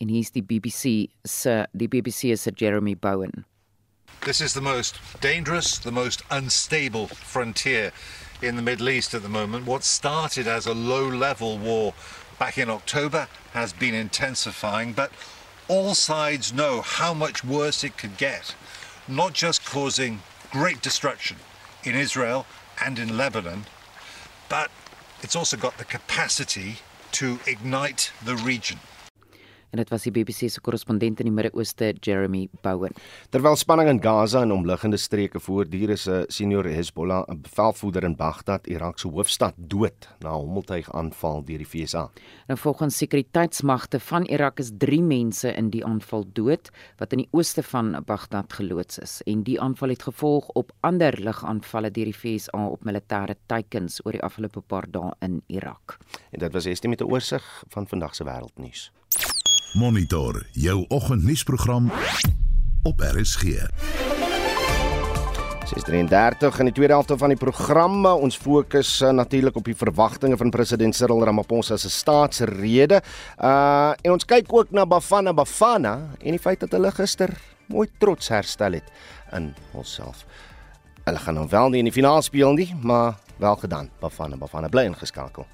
[0.00, 3.44] En hier's die BBC se die BBC se Jeremy Bowen.
[4.28, 7.92] This is the most dangerous, the most unstable frontier
[8.42, 9.64] in the Middle East at the moment.
[9.64, 11.94] What started as a low level war
[12.38, 15.10] back in October has been intensifying, but
[15.66, 18.54] all sides know how much worse it could get,
[19.08, 21.38] not just causing great destruction
[21.82, 22.44] in Israel
[22.84, 23.64] and in Lebanon,
[24.50, 24.70] but
[25.22, 26.80] it's also got the capacity
[27.12, 28.78] to ignite the region.
[29.70, 32.94] En dit was die BBC se korrespondent in die Midde-Ooste Jeremy Bowen.
[33.30, 38.66] Terwyl spanning in Gaza en omliggende streke voortduur is 'n senior Hezbollah, bevelvoerder in Baghdad,
[38.66, 42.10] Irak se hoofstad, dood na 'n hommeltuig aanval deur die VSA.
[42.46, 47.28] Nou volgens sekuriteitsmagte van Irak is 3 mense in die aanval dood wat in die
[47.30, 52.16] ooste van Baghdad geloods is en die aanval het gevolg op ander lugaanvalle deur die
[52.16, 55.98] VSA op militêre teikens oor die afgelope paar dae in Irak.
[56.30, 58.90] En dit was estie met 'n oorsig van vandag se wêreldnuus.
[59.72, 61.90] Monitor jou oggendnuusprogram
[62.82, 63.42] op RSG.
[65.68, 68.06] 6:33 in die tweede helfte van die program.
[68.06, 73.02] Ons fokus uh, natuurlik op die verwagtinge van president Cyril Ramaphosa se staatsrede.
[73.36, 77.88] Uh en ons kyk ook na Bafana Bafana en die feit dat hulle gister mooi
[77.98, 78.88] trots herstel het
[79.36, 80.24] in homself.
[81.04, 83.90] Hulle gaan nou wel nie in die finaal speel nie, maar wel gedaan.
[84.00, 85.46] Bafana Bafana bly ingeskakel.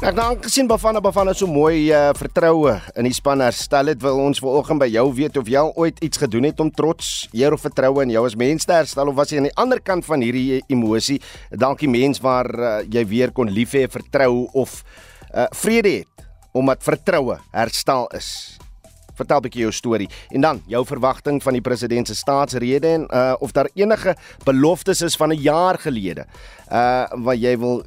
[0.00, 3.98] Ek dank gesien Bafana Bafana so mooi uh, vertroue in die span herstel het.
[4.00, 7.52] Wil ons vanoggend by jou weet of jy ooit iets gedoen het om trots, eer
[7.52, 10.08] of vertroue in jou as mens te herstel of was jy aan die ander kant
[10.08, 11.18] van hierdie emosie,
[11.52, 14.78] dalk die mens waar uh, jy weer kon lief hê, vertrou of
[15.34, 16.24] uh, vrede het
[16.56, 18.56] omdat vertroue herstel is.
[19.20, 23.04] Vertel 'n bietjie jou storie en dan jou verwagting van die president se staatsrede en
[23.12, 24.16] uh, of daar enige
[24.48, 26.24] beloftes is van 'n jaar gelede
[26.70, 27.82] uh wat jy wil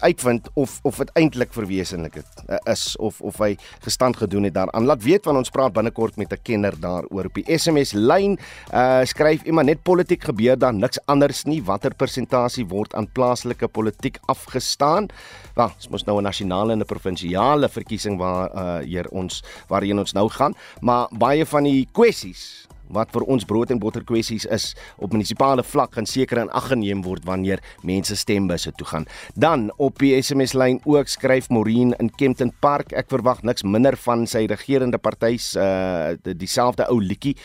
[0.00, 4.54] uitvind of of dit eintlik verwesenlik het uh, is of of hy gestand gedoen het
[4.54, 4.86] daaraan.
[4.86, 8.38] Laat weet van ons praat binnekort met 'n kenner daaroor op die SMS lyn.
[8.72, 11.62] Uh skryf iemand net politiek gebeur dan niks anders nie.
[11.62, 15.08] Watter persentasie word aan plaaslike politiek afgestaan?
[15.54, 19.98] Wel, ons moet nou 'n nasionale en 'n provinsiale verkiesing waar uh hier ons waarheen
[19.98, 24.46] ons nou gaan, maar baie van die kwessies wat vir ons brood en botter kwessies
[24.54, 29.06] is op munisipale vlak gaan seker in ag geneem word wanneer mense stembusse toe gaan.
[29.34, 33.96] Dan op die SMS lyn ook skryf Maureen in Kempton Park, ek verwag niks minder
[34.04, 37.36] van sy regerende party se uh, dieselfde ou liedjie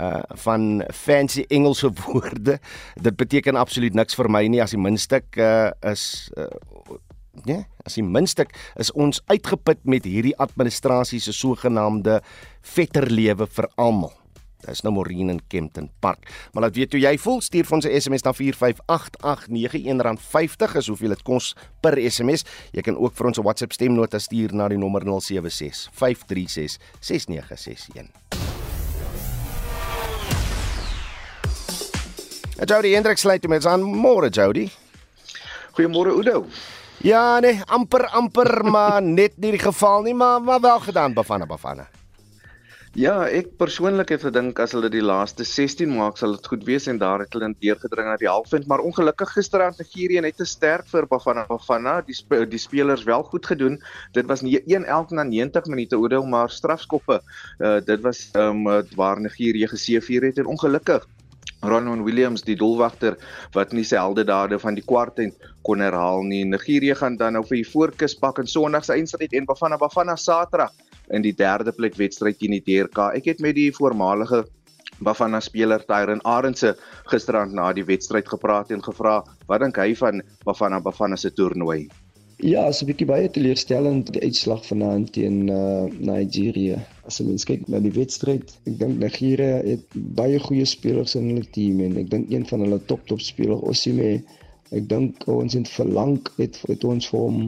[0.00, 2.58] uh van fancy Engelse woorde.
[2.96, 6.48] Dit beteken absoluut niks vir my nie as die minstuk uh is uh,
[7.46, 12.20] nee, as die minstuk is ons uitgeput met hierdie administrasie se sogenaamde
[12.74, 14.12] vetterlewe vir almal.
[14.66, 16.28] Dis nou Morien in Kempton Park.
[16.52, 20.86] Maar laat weet hoe jy voel, stuur vir ons 'n SMS na 45889 R50 is
[20.86, 22.44] hoeveel dit kos per SMS.
[22.72, 28.10] Jy kan ook vir ons 'n WhatsApp stemnota stuur na die nommer 076 536 6961.
[32.66, 34.70] Jody Hendrik sluit met aan môre Jody.
[35.72, 36.46] Goeiemôre Udo.
[37.02, 41.46] Ja nee, amper amper maar net nie die geval nie, maar maar wel gedaan Bafana
[41.46, 41.88] Bafana.
[42.92, 46.84] Ja, ek persoonlik het gedink as hulle die laaste 16 maak sal dit goed wees
[46.92, 50.90] en daar het hulle deurgedring na die halfpunt, maar ongelukkig gisteraand Nigerië net te sterk
[50.90, 53.80] vir Bafana Bafana, die sp die spelers wel goed gedoen.
[54.12, 57.22] Dit was nie 1 elk na 90 minute oordeel, maar strafskoppe.
[57.64, 61.08] Uh, dit was ehm um, waar Nigerië geseëvier het en ongelukkig
[61.64, 63.16] Ronwen Williams die doelwagter
[63.56, 65.32] wat nie sy helde dade van die kwart en
[65.64, 66.44] kon herhaal nie.
[66.44, 70.20] Nigerië gaan dan nou vir die voorkus pak in Sondag se eindstryd en Bafana Bafana
[70.20, 70.76] Saterdag
[71.12, 73.12] in die derde plek wedstryd teen die DRK.
[73.18, 74.44] Ek het met die voormalige
[75.02, 76.76] Bafana speler Tyron Arendse
[77.10, 81.88] gisterand na die wedstryd gepraat en gevra wat dink hy van Bafana Bafana se toernooi.
[82.42, 86.80] Ja, so 'n bietjie baie teleurstellend die uitslag vanaand teen uh, Nigeria.
[87.06, 89.84] As jy mens kyk na die wedstryd, ek dink Nigeria het
[90.18, 93.62] baie goeie spelers in hulle team en ek dink een van hulle top top spelers
[93.70, 94.24] Osimhen,
[94.74, 97.38] ek dink ons het verlang het, het ons vir hom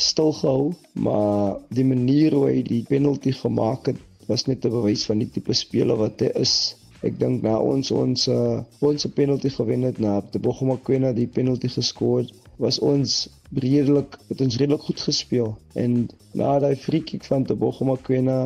[0.00, 5.06] stil gehou, maar die manier hoe hy die penalty gemaak het, was net 'n bewys
[5.08, 6.76] van die tipe speler wat hy is.
[7.02, 11.68] Ek dink na ons ons uh, ons penalty gewen het na die Bochum-Aquena die penalty
[11.70, 12.26] geskoor
[12.58, 17.54] was ons redelik het ons redelik goed gespeel en na daai free kick van die
[17.54, 18.38] Bochum-Aquena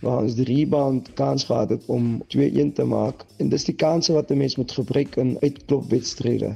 [0.00, 4.16] waar ons die rebound kans gehad het om 2-1 te maak en dis die kanse
[4.16, 6.54] wat 'n mens moet gebruik in uitklopwedstryde.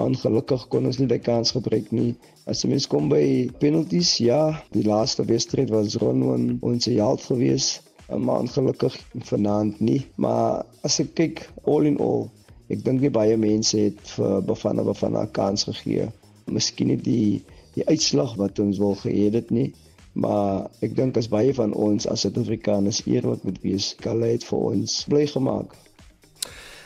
[0.00, 2.14] Maar ongelukkig kon ons nie daai kans gebruik nie.
[2.48, 4.38] As mens kom by penalties, ja,
[4.72, 7.66] die laaste wedstryd was Ronwen ons held gewees,
[8.08, 8.96] maar ongelukkig
[9.28, 9.98] vanaand nie.
[10.16, 12.24] Maar as ek kyk all in all,
[12.72, 16.08] ek dink nie baie mense het vir Bafana Bafana kans gegee.
[16.48, 17.44] Miskien nie die
[17.76, 19.68] die uitslag wat ons wil gehad het nie,
[20.16, 24.48] maar ek dink as baie van ons as Suid-Afrikaners eer wat moet wees, hulle het
[24.48, 25.76] vir ons bly gemaak.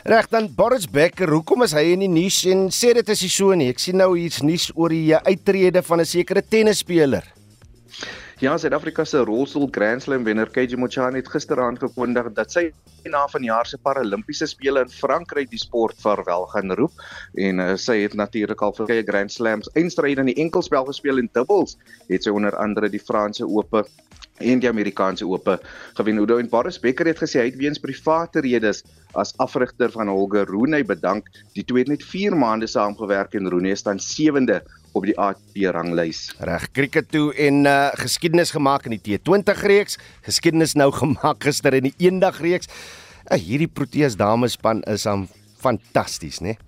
[0.05, 3.31] Reg dan Boris Becker, hoekom is hy in die nuus en sê dit is nie
[3.33, 3.71] so nie.
[3.73, 7.25] Ek sien nou hier's nuus oor die uittrede van 'n sekere tennisspeler.
[8.39, 12.73] Ja, Suid-Afrika se rolstoel Grand Slam wenner KG Mochani het gister aangekondig dat sy
[13.09, 16.93] na vanjaar se Paralimpiese spele in Frankryk die sport vaarwel gaan roep
[17.41, 21.31] en uh, sy het natuurlik al vir Grand Slams eindstryde in die enkelspel gespeel en
[21.33, 21.79] dubbels
[22.11, 23.87] het sy onder andere die Franse Ope
[24.43, 25.59] en die Amerikaanse Ope
[25.95, 26.19] gewen.
[26.19, 28.83] Udo en Boris Becker het gesê hy het weens private redes
[29.15, 31.29] as afrigter van Holger Rune bedank.
[31.55, 34.61] Die twee het net 4 maande saamgewerk en Rune staan 7de
[34.95, 36.29] op die ATP ranglys.
[36.39, 41.75] Reg, kriket toe en uh, geskiedenis gemaak in die T20 reeks, geskiedenis nou gemaak gister
[41.75, 42.71] in die eendag reeks.
[43.31, 45.27] Uh, hierdie Proteas damespan is aan
[45.63, 46.55] fantasties, né?
[46.55, 46.64] Nee?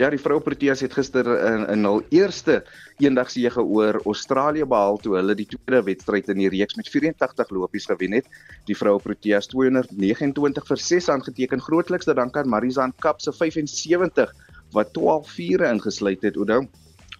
[0.00, 2.62] Ja, die vroue Proteas het gister in, in hul eerste
[3.02, 7.88] eendagsege oor Australië behaal toe hulle die tweede wedstryd in die reeks met 84 lopies
[7.90, 8.30] gewen het.
[8.70, 14.32] Die vroue Proteas 229 vir 6 aangeteken grootliks te dank aan Marizan Kap se 75
[14.72, 16.40] wat 12 vure ingesluit het.
[16.40, 16.64] Onthou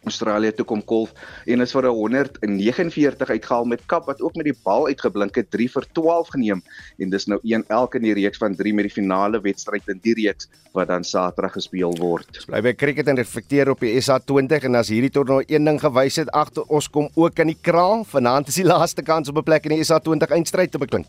[0.04, 1.12] Australië toe kom kolf
[1.46, 5.68] en is vir 149 uitgehaal met Kap wat ook met die bal uitgeblink het 3
[5.76, 6.62] vir 12 geneem
[6.98, 10.00] en dis nou een elke in die reeks van 3 met die finale wedstryd in
[10.02, 12.42] die reeks wat dan Saterdag gespeel word.
[12.48, 16.16] Bly by cricket en reflekteer op die SA20 en as hierdie toernooi een ding gewys
[16.22, 18.06] het, agter ons kom ook in die kraal.
[18.08, 21.06] Vanaand is die laaste kans op 'n plek in die SA20 eindstryd te beklink.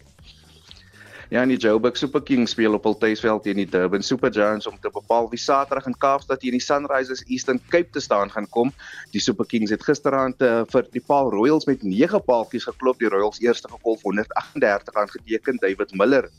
[1.30, 4.68] Ja, en die Joburg Super Kings speel op hul tuisveld teen die Durban Super Giants
[4.68, 8.50] om te bepaal wie Saterdag in Kaapstad teen die Sunrisers Eastern Cape te staan gaan
[8.50, 8.74] kom.
[9.16, 13.00] Die Super Kings het gisteraand uh, vir die Paul Royals met 9 paaltjies geklop.
[13.00, 16.30] Die Royals eerste gekolf 138 aangeteken David Miller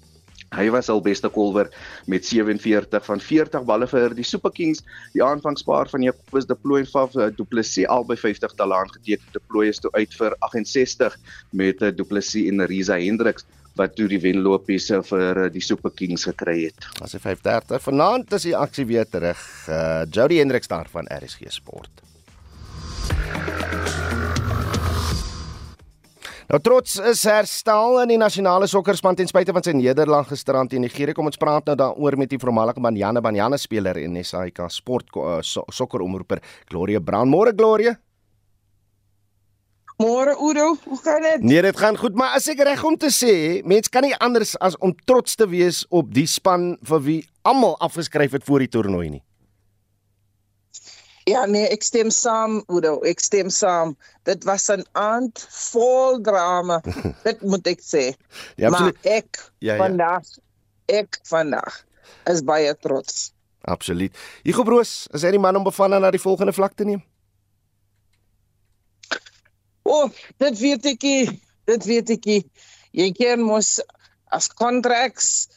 [0.54, 1.70] Hy was al beste kolwer
[2.06, 4.84] met 47 van 40 balle vir die Super Kings.
[5.14, 9.26] Die aanvangspaar van Jacobus Deploy en Faf eh, Du Plessis albei 50 talaan geteken.
[9.34, 11.18] Deploy is toe uit vir 68
[11.50, 13.46] met eh, Du Plessis en Riza Hendriks
[13.78, 16.88] wat toe die wenlopies vir eh, die Super Kings gekry het.
[17.02, 19.40] As hy 5:30 vanaand is die aksie weer terug.
[19.68, 22.04] Uh Jody Hendriks daar van RSG Sport.
[26.44, 30.84] Nou trots is herstel in die nasionale sokkerspan ten spyte van sy nederlaag gisterand teen
[30.84, 31.14] Nigerië.
[31.16, 35.38] Kom ons praat nou daaroor met die voormalige Banyana Banyana speler en SAIK sport uh,
[35.40, 37.32] so, sokkeromroeper Gloria Brown.
[37.32, 37.96] Môre Gloria.
[40.04, 41.42] Môre Udo, hoe gaan dit?
[41.42, 44.52] Nee, dit gaan goed, maar as ek reg om te sê, mens kan nie anders
[44.60, 48.68] as om trots te wees op die span vir wie almal afgeskryf het voor die
[48.74, 49.22] toernooi nie.
[51.24, 53.94] Ja nee, ek stem saam, Udo, ek stem saam.
[54.28, 55.40] Dit was 'n aand
[55.72, 56.82] vol drama.
[57.28, 58.04] dit moet ek sê.
[58.60, 59.80] Ja, maar ek ja, ja.
[59.80, 60.28] vandag
[60.92, 61.80] ek vandag
[62.28, 63.32] is baie trots.
[63.64, 64.12] Absoluut.
[64.44, 67.00] Hugo Broos, is hy die man om bevanne na die volgende vlak te neem?
[69.84, 71.40] O, oh, dit weet ek nie.
[71.68, 72.42] Dit weet ek nie.
[72.96, 73.76] Jy ken mos
[74.32, 75.48] as contracts.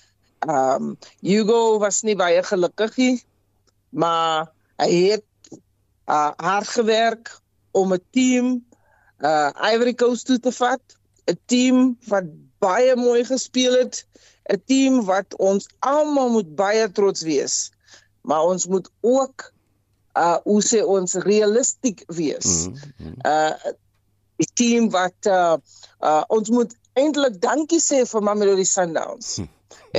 [0.45, 3.15] Ehm um, Hugo was nie baie gelukkig nie,
[3.89, 5.25] maar hy het
[6.05, 7.31] uh, hard gewerk
[7.71, 8.51] om 'n team
[9.23, 10.83] uh Ivory Coast toe te vat,
[11.25, 12.27] 'n team wat
[12.59, 14.05] baie mooi gespeel het,
[14.53, 17.71] 'n team wat ons almal moet baie trots wees.
[18.21, 19.53] Maar ons moet ook
[20.13, 22.67] uh hoe sê ons realisties wees.
[22.67, 23.15] Mm -hmm.
[23.25, 23.73] Uh
[24.37, 25.57] die team wat uh,
[25.99, 29.37] uh ons moet eintlik dankie sê vir Mamelodi Sundowns.
[29.41, 29.49] Hm.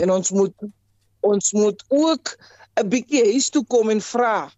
[0.03, 0.69] En ons moet
[1.27, 2.37] ons moet ook
[2.79, 4.51] 'n bietjie huis toe kom en vra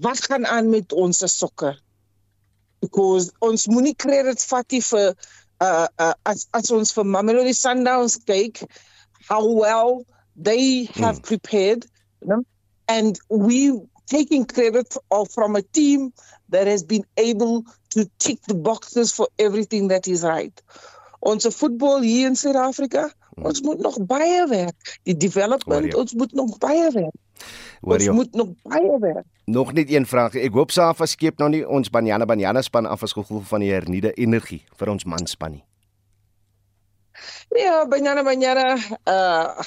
[0.00, 1.82] wat gaan aan met ons sokker?
[2.80, 5.14] Because ons moenie credit vat vir
[5.60, 8.62] uh, uh as as ons vir Mamelodi Sundowns kyk
[9.28, 10.04] how well
[10.36, 11.22] they have hm.
[11.22, 11.86] prepared,
[12.20, 12.42] you know?
[12.86, 14.96] And we taking credit
[15.34, 16.12] from a team
[16.48, 20.62] that has been able to tick the boxes for everything that is right.
[21.20, 23.08] Ons voetbal hier in Suid-Afrika,
[23.42, 24.98] ons moet nog baie werk.
[25.02, 27.16] Die development, ons moet nog baie werk.
[27.80, 29.26] Ons moet nog baie werk.
[29.44, 30.34] Nog net een vraag.
[30.34, 33.72] Ek hoop Safa skep nou nie ons Banyana Banyana span af as gevolg van die
[33.72, 35.64] hernieude energie vir ons manspan nie.
[37.56, 39.64] Ja, Banyana Banyana uh,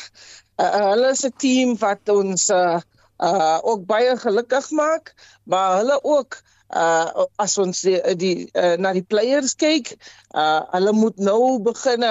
[0.62, 2.80] uh hulle is 'n team wat ons uh
[3.20, 8.94] uh ook baie gelukkig maak, maar hulle ook uh as ons die, die uh, na
[8.96, 9.94] die players kyk,
[10.36, 12.06] uh hulle moet nou begin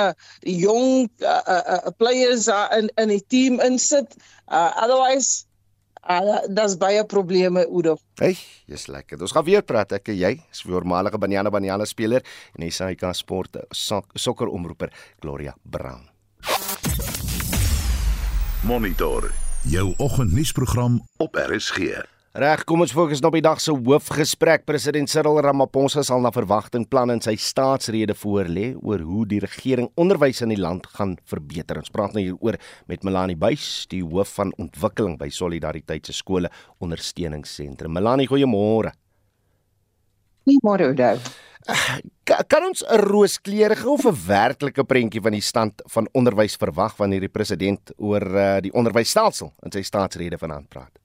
[0.45, 4.17] die jong uh, uh, uh players uh, in in die team insit.
[4.51, 5.47] Uh otherwise
[6.05, 7.99] uh daar's baie probleme Udo.
[8.21, 9.21] Hey, jy's lekker.
[9.21, 12.25] Ons gaan weer praat ek en jy, is voormalige Banyana Banyana speler
[12.57, 16.09] en SAK Sport sokkeromroeper Gloria Brown.
[18.65, 19.31] Monitor
[19.63, 22.05] jou oggendnuusprogram op RSG.
[22.31, 24.63] Reg, kom ons fokus nou op die dag se hoofgesprek.
[24.63, 29.89] President Cyril Ramaphosa sal na verwagting plan in sy staatsrede voorlê oor hoe die regering
[29.99, 31.81] onderwys in die land gaan verbeter.
[31.83, 36.53] Ons praat nou hieroor met Melanie Buys, die hoof van ontwikkeling by Solidariteit se skole
[36.79, 37.99] ondersteuningsentrum.
[37.99, 38.95] Melanie, goeiemôre.
[40.47, 41.11] Goeiemôre, Oudo.
[42.47, 47.27] Kan ons 'n rooskleurige of 'n werklike prentjie van die stand van onderwys verwag wanneer
[47.27, 51.01] die president oor uh, die onderwysstelsel in sy staatsrede vanaand praat?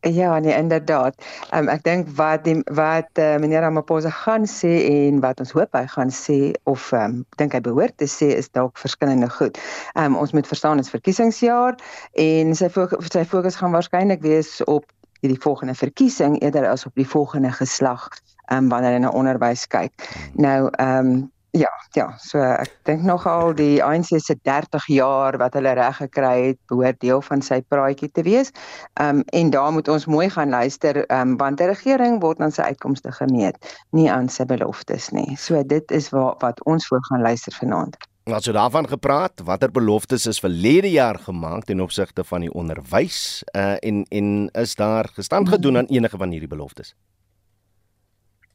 [0.00, 1.14] Ja, nee, inderdaad.
[1.54, 5.74] Um, ek dink wat die wat uh, meneer Ramaphosa gaan sê en wat ons hoop
[5.74, 9.58] hy gaan sê of um, dink hy behoort te sê is dalk verskillende goed.
[9.98, 11.80] Um, ons moet verstaan dit is verkiesingsjaar
[12.14, 14.86] en sy fokus, sy fokus gaan waarskynlik wees op
[15.18, 18.06] hierdie volgende verkiesing eerder as op die volgende geslag
[18.54, 20.06] um, wanneer hy na onderwys kyk.
[20.38, 21.18] Nou ehm um,
[21.56, 26.32] Ja, ja, so ek dink nogal die ANC se 30 jaar wat hulle reg gekry
[26.50, 28.52] het, behoort deel van sy praatjie te wees.
[29.00, 32.44] Ehm um, en daar moet ons mooi gaan luister, ehm um, want die regering word
[32.44, 33.56] aan sy uitkomste gemeet,
[33.96, 35.36] nie aan sy beloftes nie.
[35.40, 37.96] So dit is waar wat ons voor gaan luister vanaand.
[38.28, 43.42] Wat so daarvan gepraat, watter beloftes is verlede jaar gemaak ten opsigte van die onderwys
[43.56, 46.94] uh, en en is daar gestand gedoen aan enige van hierdie beloftes?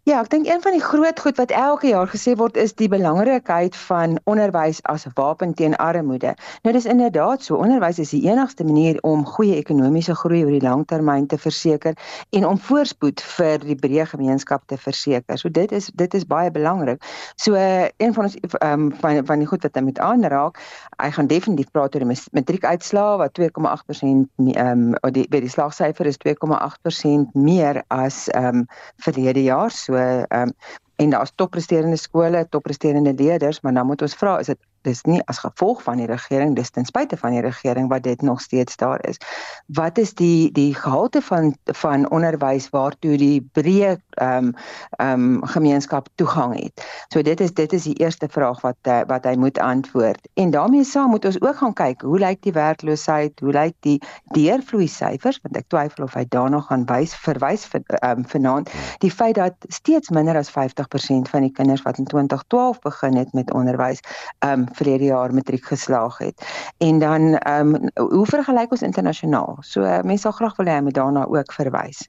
[0.03, 2.89] Ja, ek dink een van die groot goed wat elke jaar gesê word is die
[2.91, 6.33] belangrikheid van onderwys as wapen teen armoede.
[6.67, 10.59] Nou dis inderdaad so, onderwys is die enigste manier om goeie ekonomiese groei oor die
[10.65, 11.95] lang termyn te verseker
[12.35, 15.39] en om voorspoed vir die breë gemeenskap te verseker.
[15.39, 16.99] So dit is dit is baie belangrik.
[17.39, 20.59] So een van ons um, van van die goed wat hy met aanraak,
[20.99, 26.11] hy gaan definitief praat oor die matriekuitslae wat 2,8% ehm um, die by die slagsyfer
[26.11, 28.67] is 2,8% meer as ehm um,
[29.07, 29.71] verlede jaar.
[29.71, 30.53] So So ehm um,
[30.95, 35.21] en daar's toppresterende skole, toppresterende leerders, maar dan moet ons vra is dit dis nie
[35.31, 38.77] as gevolg van die regering dis ten spyte van die regering wat dit nog steeds
[38.77, 39.17] daar is.
[39.67, 44.53] Wat is die die gehalte van van onderwys waartoe die breë ehm um,
[44.97, 46.85] ehm um, gemeenskap toegang het.
[47.13, 50.27] So dit is dit is die eerste vraag wat uh, wat hy moet antwoord.
[50.33, 53.99] En daarmee saam moet ons ook gaan kyk hoe lyk die werkloosheid, hoe lyk die
[54.33, 58.71] deurvloei syfers want ek twyfel of hy daarna gaan wys verwys ehm um, vanaand
[59.03, 63.33] die feit dat steeds minder as 50% van die kinders wat in 2012 begin het
[63.33, 64.01] met onderwys
[64.39, 66.47] ehm um, verlede jaar matriek geslaag het.
[66.77, 69.57] En dan ehm um, hoe vergelyk ons internasionaal?
[69.59, 72.07] So mense sal graag wil hê hy moet daarna ook verwys.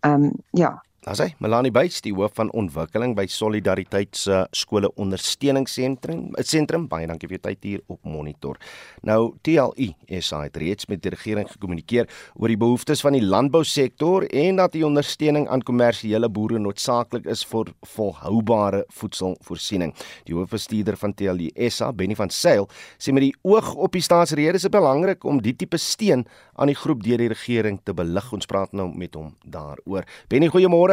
[0.00, 4.90] Ehm um, ja, Daar sê Melanie Buys, die hoof van ontwikkeling by Solidariteit se skole
[5.00, 6.88] ondersteuningsentrum, 'n sentrum.
[6.88, 8.58] Baie dankie vir jou tyd hier op Monitor.
[9.02, 14.26] Nou TLU SA het reeds met die regering gekommunikeer oor die behoeftes van die landbousektor
[14.28, 19.94] en dat die ondersteuning aan kommersiële boere noodsaaklik is vir volhoubare voedselvoorsiening.
[20.26, 24.54] Die hoofbestuurder van TLU SA, Benny van Sail, sê met die oog op die staatsrede
[24.54, 26.26] is dit belangrik om die tipe steun
[26.56, 28.32] aan die groep deur die regering te belig.
[28.32, 30.04] Ons praat nou met hom daaroor.
[30.28, 30.89] Benny, goeiemôre.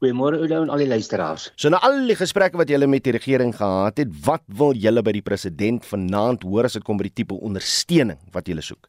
[0.00, 1.50] Goeiemôre Oudo en al die luisteraars.
[1.60, 5.02] So na al die gesprekke wat julle met die regering gehad het, wat wil julle
[5.04, 8.88] by die president vanaand hoor as dit kom by die tipe ondersteuning wat julle soek?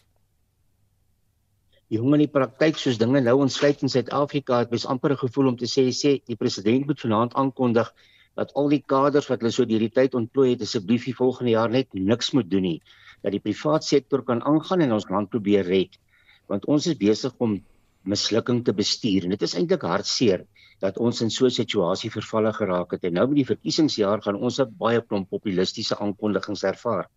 [1.91, 5.51] Jong in die praktyk soos dinge nou ontsluit in Suid-Afrika het mens amper 'n gevoel
[5.51, 7.91] om te sê sê die president moet vanaand aankondig
[8.39, 11.51] dat al die kaders wat hulle so deur die tyd ontplooi het asseblief die volgende
[11.51, 12.81] jaar net niks moet doen nie
[13.21, 15.99] dat die privaat sektor kan aangaan en ons land probeer red
[16.47, 17.59] want ons is besig om
[18.03, 20.45] mislukking te bestuur en dit is eintlik hartseer
[20.81, 24.35] dat ons in so 'n situasie vervalle geraak het en nou met die verkiesingsjaar gaan
[24.35, 27.07] ons 'n baie klomp populistiese aankondigings ervaar.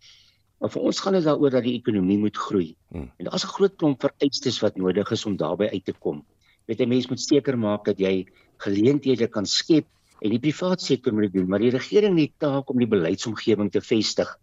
[0.60, 2.76] Maar vir ons gaan dit daaroor dat die ekonomie moet groei.
[2.90, 3.10] Hmm.
[3.18, 6.24] En daar's 'n groot klomp vereistes wat nodig is om daarbey uit te kom.
[6.66, 8.26] Weet jy mens moet seker maak dat jy
[8.58, 9.86] geleenthede kan skep
[10.20, 13.70] en die private sektor moet dit doen, maar die regering het taak om die beleidsomgewing
[13.70, 14.38] te vestig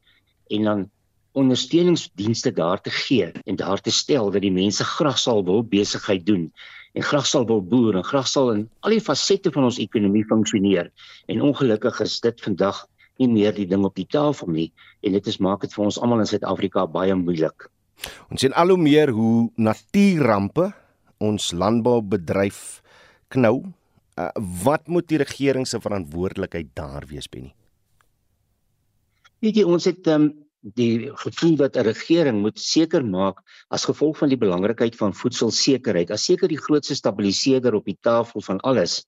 [0.49, 0.89] en dan
[1.37, 6.25] ondersteuningsdienste daar te gee en daar te stel dat die mense graag sal wil besigheid
[6.25, 6.51] doen
[6.93, 10.25] en graag sal wil boer en graag sal in al die fasette van ons ekonomie
[10.27, 10.91] funksioneer.
[11.31, 12.85] En ongelukkig is dit vandag
[13.21, 14.71] nie meer die ding op die tafel nie
[15.01, 17.69] en dit is maak dit vir ons almal in Suid-Afrika baie moeilik.
[18.31, 20.71] Ons sien al hoe meer hoe natuurrampe
[21.21, 22.81] ons landboubedryf
[23.31, 23.61] knou.
[24.19, 24.27] Uh,
[24.65, 27.53] wat moet die regering se verantwoordelikheid daar wees, Benny?
[29.41, 30.27] Weet jy ons het um,
[30.61, 36.11] die gevoel dat 'n regering moet seker maak as gevolg van die belangrikheid van voedselsekerheid,
[36.11, 39.05] as seker die grootste stabiliseerder op die tafel van alles,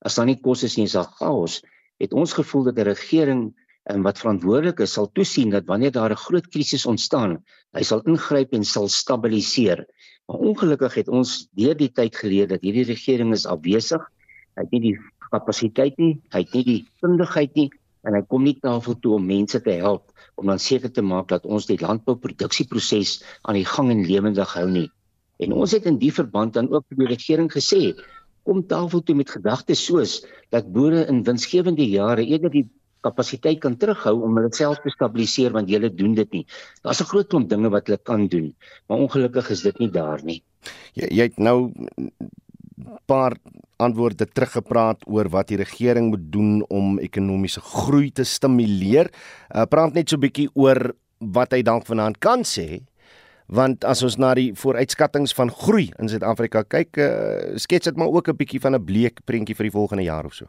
[0.00, 1.62] as daar nie kos is nie, is daar chaos.
[1.98, 5.90] Het ons gevoel dat 'n regering en um, wat verantwoordelik is sal toesien dat wanneer
[5.90, 7.42] daar 'n groot krisis ontstaan,
[7.72, 9.86] hy sal ingryp en sal stabiliseer.
[10.26, 14.02] Maar ongelukkig het ons deur die tyd geleer dat hierdie regering is afwesig.
[14.54, 14.98] Hy het nie die
[15.30, 17.70] kapasiteit nie, hy het nie die kundigheid nie
[18.06, 21.28] en hy kom nie tafel toe om mense te help om dan seker te maak
[21.30, 24.88] dat ons die landbouproduksieproses aan die gang en lewendig hou nie.
[25.42, 27.92] En ons het in die verband dan ook vir die regering gesê,
[28.46, 30.20] kom tafel toe met gedagtes soos
[30.54, 32.66] dat boere in winsgewende jare eerder die
[33.02, 36.44] kapasiteit kan terughou om hulle self te stabiliseer want hulle doen dit nie.
[36.82, 38.54] Daar's 'n groot klomp dinge wat hulle kan doen,
[38.88, 40.42] maar ongelukkig is dit nie daar nie.
[40.94, 41.72] Jy jy het nou
[43.06, 43.36] paar
[43.82, 49.10] antwoorde teruggepraat oor wat die regering moet doen om ekonomiese groei te stimuleer.
[49.50, 52.82] Uh, praat net so 'n bietjie oor wat hy dalk vanaand kan sê.
[53.46, 58.08] Want as ons na die vooruitskattinge van groei in Suid-Afrika kyk, uh, skets dit maar
[58.08, 60.46] ook 'n bietjie van 'n bleek prentjie vir die volgende jaar of so.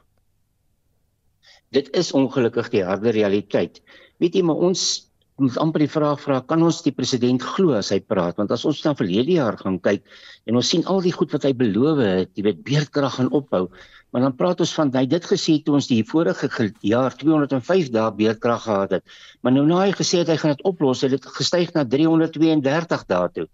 [1.71, 3.81] Dit is ongelukkig die harde realiteit.
[4.19, 5.09] Weet jy, maar ons
[5.41, 8.65] moet amper die vraag vra kan ons die president glo as hy praat want as
[8.69, 10.03] ons na verlede jaar gaan kyk
[10.45, 13.67] en ons sien al die goed wat hy beloof het jy weet beerdkrag gaan opbou
[14.13, 18.11] Maar dan praat ons van hy dit gesê toe ons die vorige jaar 205 dae
[18.13, 19.15] beerdkrag gehad het.
[19.41, 23.07] Maar nou nou hy gesê het hy gaan dit oplos, het dit gestyg na 332
[23.09, 23.47] dae toe.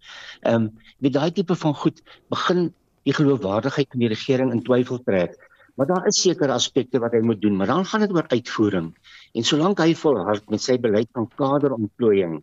[0.43, 0.67] Ehm um,
[0.99, 2.65] met daai tipe van goed begin
[3.07, 5.39] die geloofwaardigheid van die regering in twyfel trek.
[5.79, 8.91] Maar daar is sekere aspekte wat hy moet doen, maar dan gaan dit oor uitvoering.
[9.37, 12.39] En solank hy volhard met sy beleid van kaderontplooiing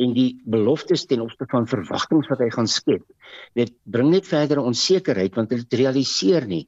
[0.00, 3.04] en die beloftes ten opsigte van verwagtinge wat hy gaan skep.
[3.58, 6.66] Dit bring net verdere onsekerheid want dit realiseer nie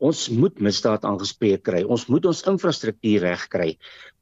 [0.00, 1.82] ons moet misdaad aangespreek kry.
[1.84, 3.68] Ons moet ons infrastruktuur reg kry.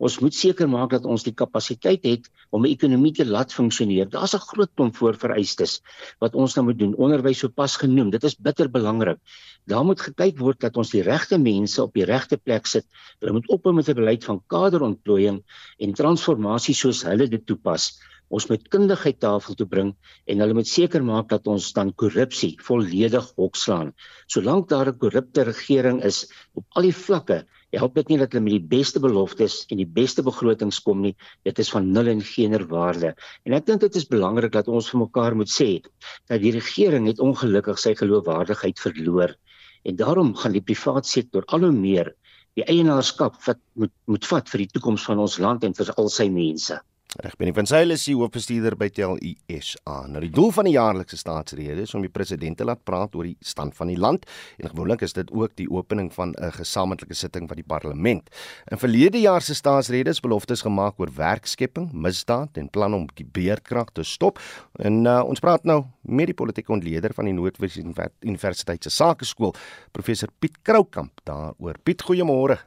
[0.02, 4.10] Ons moet seker maak dat ons die kapasiteit het om 'n ekonomie te laat funksioneer.
[4.10, 5.80] Daar's 'n groot klomp voorvereistes
[6.20, 6.94] wat ons nou moet doen.
[6.94, 9.18] Onderwys sopas genoem, dit is bitter belangrik.
[9.66, 12.86] Daar moet gekyk word dat ons die regte mense op die regte plek sit.
[13.20, 15.42] Hulle moet ophou met 'n beleid van kaderontplooiing
[15.78, 17.98] en transformasie soos hulle dit toepas
[18.28, 19.92] ons moet kundigheid tafel toe bring
[20.26, 23.92] en hulle moet seker maak dat ons dan korrupsie volledig hokslaan.
[24.26, 28.44] Solank daar 'n korrupte regering is op al die vlakke, help dit nie dat hulle
[28.44, 31.16] met die beste beloftes en die beste begrotings kom nie.
[31.44, 33.14] Dit is van nul en geen waarde.
[33.44, 35.82] En ek dink dit is belangrik dat ons vir mekaar moet sê
[36.28, 39.36] dat die regering het ongelukkig sy geloofwaardigheid verloor
[39.84, 42.12] en daarom gaan die private sektor al hoe meer
[42.58, 46.08] die eienaarskap wat moet moet vat vir die toekoms van ons land en vir al
[46.12, 46.78] sy mense.
[47.16, 49.94] Reg, Benny van Sail is die hoofbestuurder by TELUSA.
[50.12, 53.24] Nou die doel van die jaarlikse staatsrede is om die president te laat praat oor
[53.24, 54.26] die stand van die land
[54.60, 58.28] en gewoonlik is dit ook die opening van 'n gesamentlike sitting van die parlement.
[58.70, 63.26] In verlede jaar se staatsrede is beloftes gemaak oor werkskepping, misdaad en plan om die
[63.32, 64.38] beerdkrag te stop.
[64.76, 67.78] En uh, ons praat nou met die politieke ontleder van die Noordwes
[68.20, 69.54] Universiteit se Sakeskool,
[69.92, 71.78] professor Piet Kroukamp daaroor.
[71.82, 72.58] Piet, goeiemôre.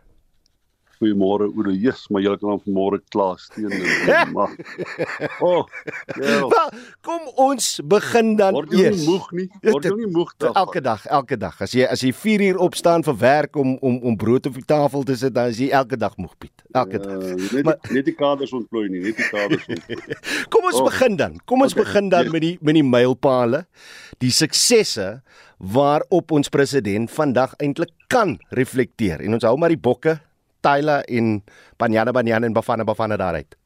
[1.01, 4.51] Goeiemôre Oude Jesus, maar julle kan vanmôre klaar steen en mag.
[5.41, 5.65] Oh.
[6.21, 6.67] Ja.
[7.01, 9.47] Kom ons begin dan Word jy nie moeg nie?
[9.65, 10.53] Word jy nie moeg dag?
[10.61, 11.57] Elke dag, elke dag.
[11.65, 14.67] As jy as jy 4 uur opstaan vir werk om om om brood op die
[14.67, 16.53] tafel te sit, dan is jy elke dag moeg Piet.
[16.69, 17.17] Elke dag.
[17.17, 20.21] Uh, net maar, net die kaders ontplooi nie, net die kaders ontplooi.
[20.53, 20.87] Kom ons oh.
[20.91, 21.41] begin dan.
[21.49, 21.87] Kom ons okay.
[21.87, 22.37] begin dan ja.
[22.37, 23.65] met die met die mylpale,
[24.21, 25.15] die suksesse
[25.61, 29.21] waarop ons president vandag eintlik kan reflekteer.
[29.25, 30.19] En ons hou maar die bokke
[30.61, 31.41] Tyler en
[31.81, 33.57] Banyana Banyana en Bafana Bafana daaruit.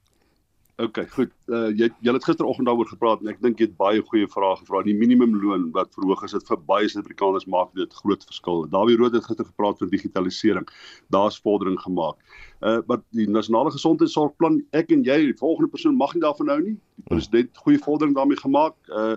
[0.78, 1.30] OK, goed.
[1.48, 4.58] Uh jy jy het gisteroggend daaroor gepraat en ek dink jy het baie goeie vrae
[4.60, 4.82] gevra.
[4.84, 8.66] Die minimumloon wat verhoog is, dit vir baie Suid-Afrikaners maak dit groot verskil.
[8.74, 10.68] Dawie Rood het gister gepraat van digitalisering.
[11.16, 12.20] Daar's vordering gemaak.
[12.60, 16.60] Uh wat die nasionale gesondheidsorgplan, ek en jy, die volgende persoon mag nie daarvan hou
[16.66, 16.76] nie.
[17.00, 18.76] Die president goeie vordering daarmee gemaak.
[18.92, 19.16] Uh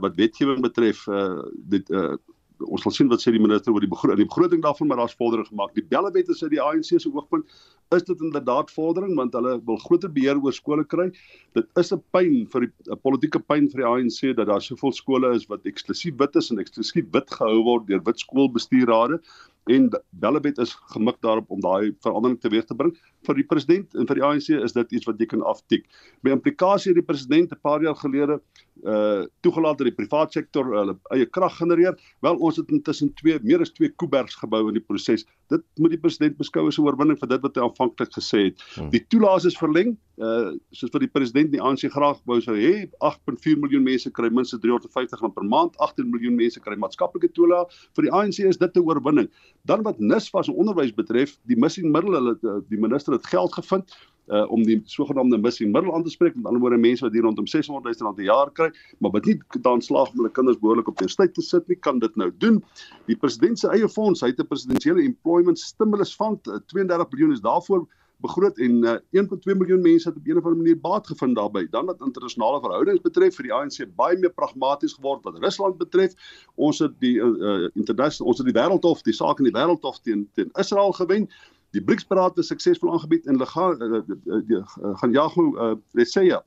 [0.00, 2.14] wat wetgewing betref, uh dit uh
[2.62, 4.20] ons sal sien wat sê die minister oor die begroting.
[4.22, 5.74] Die begroting daarvan maar daar's vordering gemaak.
[5.74, 7.48] Die Bellewet is uit die ANC se oogpunt
[7.94, 11.10] is dit inderdaad vordering want hulle wil groter beheer oor skole kry.
[11.54, 14.92] Dit is 'n pyn vir die 'n politieke pyn vir die ANC dat daar soveel
[14.92, 19.20] skole is wat eksklusief wit is en eksklusief wit gehou word deur wit skoolbestuurrade
[19.66, 19.88] en
[20.20, 22.92] Bellebet is gemik daarop om daai verandering teweeg te bring
[23.26, 25.86] vir die president en vir die ANC is dit iets wat jy kan aftik.
[26.22, 28.40] By implikasie het die president 'n paar jaar gelede
[28.84, 31.96] uh toegelaat dat die private sektor hulle eie krag genereer.
[32.24, 35.24] Wel ons het intussen twee meer as twee Kuibergs gebou in die proses.
[35.52, 38.60] Dit moet die president beskou as 'n oorwinning vir dit wat hy aanvanklik gesê het.
[38.74, 38.90] Hmm.
[38.90, 42.88] Die toelaas is verleng, uh soos wat die president die ANC graag wou sou hê,
[43.00, 47.88] 8.4 miljoen mense kry minstens 350 rand per maand, 18 miljoen mense kry maatskaplike toelaas.
[47.96, 49.28] Vir die ANC is dit 'n oorwinning.
[49.64, 53.52] Dan wat NISFAS en onderwys betref, die missing middle hulle eh, die minister het geld
[53.52, 53.96] gevind
[54.28, 57.46] uh om die sogenaamde missing middle aan te spreek met anderwoorde mense wat hier rondom
[57.46, 60.88] 600 000 rand per jaar kry, maar wat nie daan slaag om hulle kinders behoorlik
[60.88, 62.62] op universiteit te sit nie, kan dit nou doen.
[63.06, 67.40] Die president se eie fonds, hy het 'n presidensiële employment stimulus fund, 32 miljoen is
[67.40, 67.86] daarvoor
[68.24, 71.66] begroot en uh, 1.2 miljoen mense het op 'n of ander manier baat gevind daarbey.
[71.70, 76.12] Dan wat internasionale verhoudings betref vir die ANC baie meer pragmaties geword wat Rusland betref.
[76.54, 80.00] Ons het die uh, uh, internasionale ons het die wêreldhof, die saak in die wêreldhof
[80.00, 81.28] teen teen Israel gewen.
[81.74, 86.42] Die BRICS-beraad is suksesvol aangebied hulle gaan uh, Jago uh, Leseya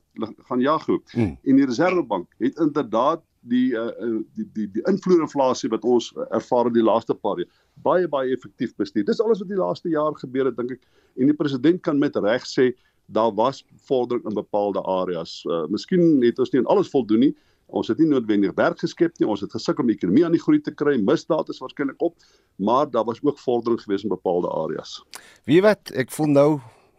[0.48, 1.34] gaan Jago hmm.
[1.44, 6.78] en die Reservebank het inderdaad die uh, die die die invloedinflasie wat ons ervaar in
[6.78, 7.50] die laaste paar jaar
[7.84, 9.04] baie baie effektief bestuur.
[9.06, 10.86] Dis alles wat die laaste jaar gebeur het dink ek
[11.20, 12.72] en die president kan met reg sê
[13.12, 15.40] daar was vordering in bepaalde areas.
[15.48, 17.34] Uh, miskien het ons nie aan alles voldoen nie.
[17.68, 19.28] Ons het nie noodwendig werk geskep nie.
[19.28, 20.96] Ons het gesukkel om die ekonomie aan die groei te kry.
[21.04, 22.16] Misdaad is waarskynlik op,
[22.56, 24.98] maar daar was ook vordering gewees in bepaalde areas.
[25.44, 26.48] Wie weet, ek voel nou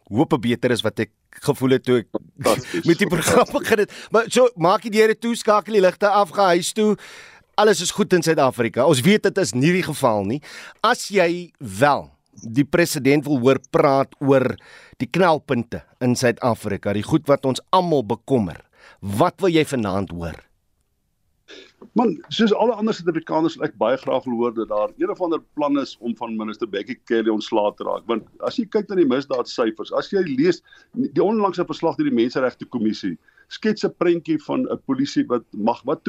[0.09, 1.11] hoop beter is wat ek
[1.45, 2.07] gevoel het toe ek
[2.89, 3.97] met die program begin het.
[4.13, 6.95] Maar so maak jy die deure toe, skakel die ligte af, gaan huis toe
[7.59, 8.85] alles is goed in Suid-Afrika.
[8.87, 10.39] Ons weet dit is nie die geval nie.
[10.85, 12.07] As jy wel
[12.39, 14.53] die president wil hoor praat oor
[15.01, 18.61] die knelpunte in Suid-Afrika, die goed wat ons almal bekommer.
[19.03, 20.39] Wat wil jy vanaand hoor?
[21.97, 25.41] Man, soos alle ander Suid-Afrikaners wil ek baie graag hoor dat daar een of ander
[25.57, 28.05] plan is om van minister Bekkie Cele ontslae te raak.
[28.11, 30.61] Want as jy kyk na die misdaadsyfers, as jy lees
[30.93, 33.15] die onlangse verslag deur die Menseregte Kommissie,
[33.47, 36.03] skets 'n prentjie van 'n polisie wat mag wat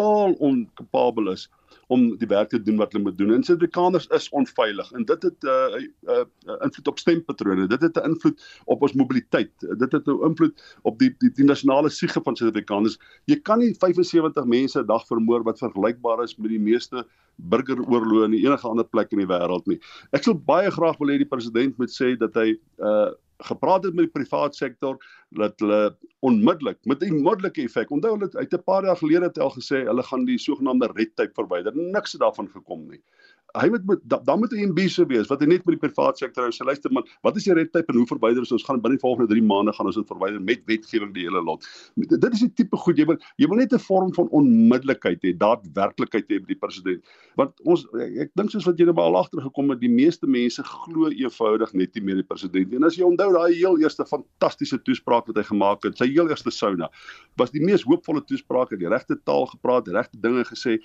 [0.00, 1.48] totaal onkapabel is
[1.90, 3.32] om die werk te doen wat hulle moet doen.
[3.34, 5.80] En Suid-Afrikaners is onveilig en dit het 'n uh,
[6.14, 7.66] uh, uh, invloed op stempatrone.
[7.66, 9.50] Dit het 'n invloed op ons mobiliteit.
[9.58, 12.98] Dit het 'n invloed op die die, die nasionale siege van Suid-Afrikaners.
[13.24, 18.24] Jy kan nie 75 mense 'n dag vermoor wat vergelykbaar is met die meeste burgeroorloë
[18.24, 19.80] in enige ander plek in die wêreld nie.
[20.12, 23.10] Ek sou baie graag wil hê die president moet sê dat hy uh
[23.48, 24.98] gepraat het met die private sektor
[25.30, 27.90] dat hulle onmiddellik met 'n onmiddellike effek.
[27.90, 31.16] Onthou hulle uit 'n paar dae gelede het al gesê hulle gaan die sogenaamde red
[31.16, 31.76] tape verwyder.
[31.76, 33.02] Niks het daarvan gekom nie
[33.58, 36.46] hy moet met dan moet hy ambisie wees wat hy net met die private sektor
[36.46, 36.52] hou.
[36.54, 38.52] Sy luister man, wat is die red tape en hoe verwyder ons?
[38.54, 41.42] Ons gaan binne die volgende 3 maande gaan ons dit verwyder met wetgewing die hele
[41.46, 41.66] lot.
[41.96, 45.34] Dit is die tipe goed jy wil jy wil net 'n vorm van onmiddellikheid hê,
[45.36, 47.04] daadwerklikheid hê by die president.
[47.36, 50.62] Want ons ek dink soos wat jy nou al agter gekom het, die meeste mense
[50.62, 52.76] glo eenvoudig net nie meer die president nie.
[52.76, 56.28] En as jy onthou daai heel eerste fantastiese toespraak wat hy gemaak het, sy heel
[56.28, 56.90] eerste sauna,
[57.36, 60.80] was die mees hoopvolle toespraak, het die regte taal gepraat, regte dinge gesê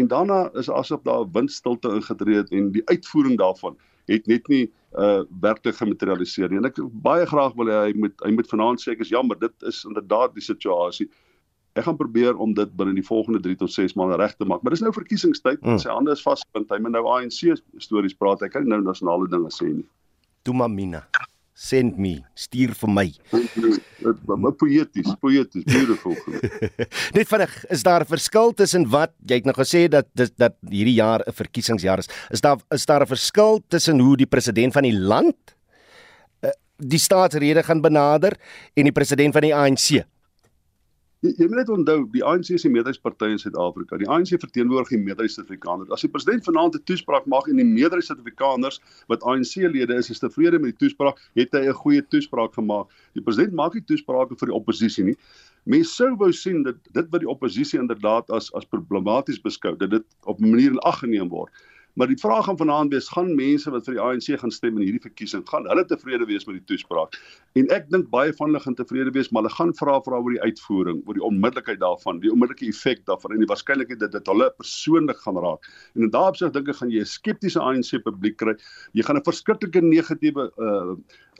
[0.00, 3.76] en daarna is asof daar 'n windstilte ingetree het en die uitvoering daarvan
[4.06, 6.58] het net nie uh werklik gematerialiseer nie.
[6.58, 9.68] En ek baie graag wil hy moet hy moet vanaand sê ek is jammer, dit
[9.68, 11.08] is inderdaad die situasie.
[11.76, 14.62] Ek gaan probeer om dit binne die volgende 3 tot 6 maande reg te maak.
[14.62, 15.60] Maar dis nou verkiesingstyd.
[15.62, 15.78] Hmm.
[15.78, 16.72] Sy hande is vasgebind.
[16.72, 18.40] Hy moet nou ANC stories praat.
[18.40, 19.86] Hy kan nie nou nasionale dinge sê nie.
[20.42, 21.04] Tumamina
[21.58, 23.06] send me, stuur vir my.
[24.60, 26.14] Poeties, poeties, beautiful.
[27.16, 30.54] Net vinnig, is daar 'n verskil tussen wat jy het nou gesê dat dat, dat
[30.62, 32.08] hierdie jaar 'n verkiesingsjaar is?
[32.30, 35.56] Is daar is daar 'n verskil tussen hoe die president van die land
[36.44, 38.38] uh, die staatsrede gaan benader
[38.74, 40.06] en die president van die ANC?
[41.18, 43.96] Jy, jy moet net onthou, die ANC is die meerderheidsparty in Suid-Afrika.
[43.98, 45.90] Die ANC verteenwoordig die meerderheid Suid-Afrikaners.
[45.96, 48.78] As die president vanaand 'n toespraak maak en die meerderheid Suid-Afrikaners
[49.10, 52.86] wat ANC-lede is, is tevrede met die toespraak, het hy 'n goeie toespraak gemaak.
[53.18, 55.16] Die president maak nie toesprake vir die oppositie nie.
[55.66, 59.90] Mense sou wou sien dat dit wat die oppositie inderdaad as as problematies beskou, dat
[59.90, 61.50] dit op 'n manier in ag geneem word.
[61.98, 64.84] Maar die vraag gaan vanaand wees, gaan mense wat vir die ANC gaan stem in
[64.86, 67.16] hierdie verkiesing, gaan hulle tevrede wees met die toespraak?
[67.58, 70.36] En ek dink baie van hulle gaan tevrede wees, maar hulle gaan vra vra oor
[70.36, 74.30] die uitvoering, oor die onmiddellikheid daarvan, die onmiddellike effek daarvan en die waarskynlikheid dat dit
[74.30, 75.66] hulle persoonlik gaan raak.
[75.98, 78.54] En in daardie opsig dink ek gaan jy 'n skeptiese ANC publiek kry.
[78.94, 80.94] Jy gaan 'n verskriklike negatiewe uh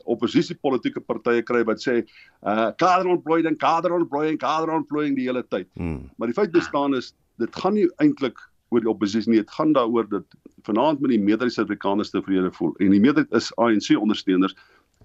[0.08, 2.02] oppositiepolitiese partye kry wat sê
[2.42, 5.68] uh kader ontplooiing, kader ontplooiing, kader ontplooiing die hele tyd.
[5.74, 6.10] Hmm.
[6.16, 8.38] Maar die feit bestaan is dit gaan nie eintlik
[8.68, 9.42] oor die oppositie nie.
[9.42, 10.24] Dit gaan daaroor dat
[10.66, 14.56] vanaand met die meerderheid Suid-Afrikaners tevrede voel en die meerderheid is ANC ondersteuners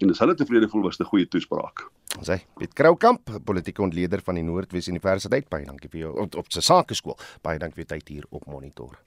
[0.02, 1.86] en as hulle tevrede voel was dit 'n goeie toespraak.
[2.18, 6.34] Ons sê Piet Kroukamp, politieke ontleder van die Noordwes Universiteit, baie dankie vir jou op,
[6.34, 7.18] op sy sakeskool.
[7.42, 8.98] Baie dankie vir tyd hier op monitor.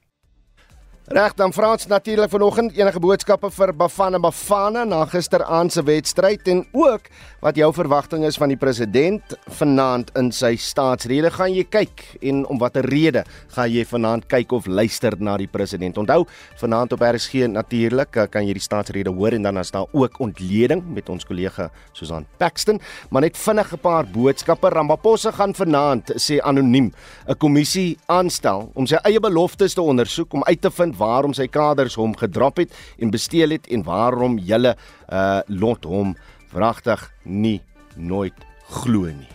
[1.08, 6.58] Reg dan Frans natuurlik vanoggend enige boodskappe vir Bafana Bafana na gisteraand se wedstryd en
[6.76, 7.06] ook
[7.40, 11.30] wat jou verwagting is van die president vanaand in sy staatsrede.
[11.32, 13.22] Gaan jy kyk en om watter rede
[13.54, 15.96] gaan jy vanaand kyk of luister na die president?
[15.96, 16.26] Onthou
[16.60, 20.20] vanaand op RSG natuurlik eh, kan jy die staatsrede hoor en dan as daar ook
[20.20, 22.82] ontleding met ons kollega Susan Paxton.
[23.08, 24.68] Maar net vinnig 'n paar boodskappe.
[24.68, 26.92] Ramaphosa gaan vanaand sê anoniem
[27.28, 31.48] 'n kommissie aanstel om sy eie beloftes te ondersoek om uit te vind waarom sy
[31.50, 34.74] kaders hom gedrop het en besteel het en waarom julle
[35.08, 36.16] uh lot hom
[36.52, 37.60] wragtig nie
[37.96, 38.46] nooit
[38.82, 39.30] glo nie.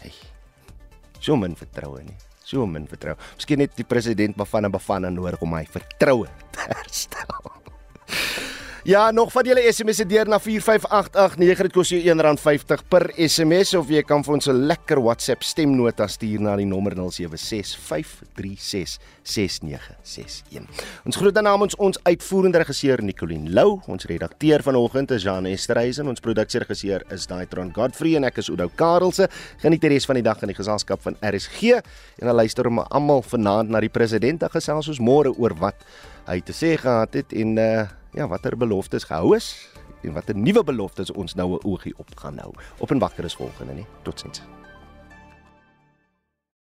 [0.00, 0.14] Hey.
[1.20, 2.18] So min vertroue nie.
[2.44, 3.18] So min vertroue.
[3.36, 7.50] Miskien net die president Bafana Bafana nodig om my vertroue te herstel.
[8.82, 11.66] Ja, nog van julle SMS'e deur na 45889.
[11.66, 16.06] Dit kos jou R1.50 per SMS of jy kan vir ons 'n lekker WhatsApp stemnota
[16.08, 17.00] stuur na die nommer 0765366961.
[21.04, 26.08] Ons groet dan namens ons uitvoerende regisseur Nicoline Lou, ons redakteur vanoggend is Jan Esterhuizen,
[26.08, 29.28] ons produksieregisseur is Daitron Godfrey en ek is Oudo Karelse.
[29.58, 32.78] Geniet die res van die dag in die geselskap van RSG en dan luister hom
[32.78, 35.74] almal vanaand na die president en gesels ons môre oor wat
[36.26, 39.68] hy te sê gehad het en uh ja, watter beloftes gehou is
[40.02, 42.52] en watter nuwe beloftes ons nou 'n oogie op gaan hou.
[42.78, 43.86] Op en wakker is volgende, nee.
[44.02, 44.42] Totsiens.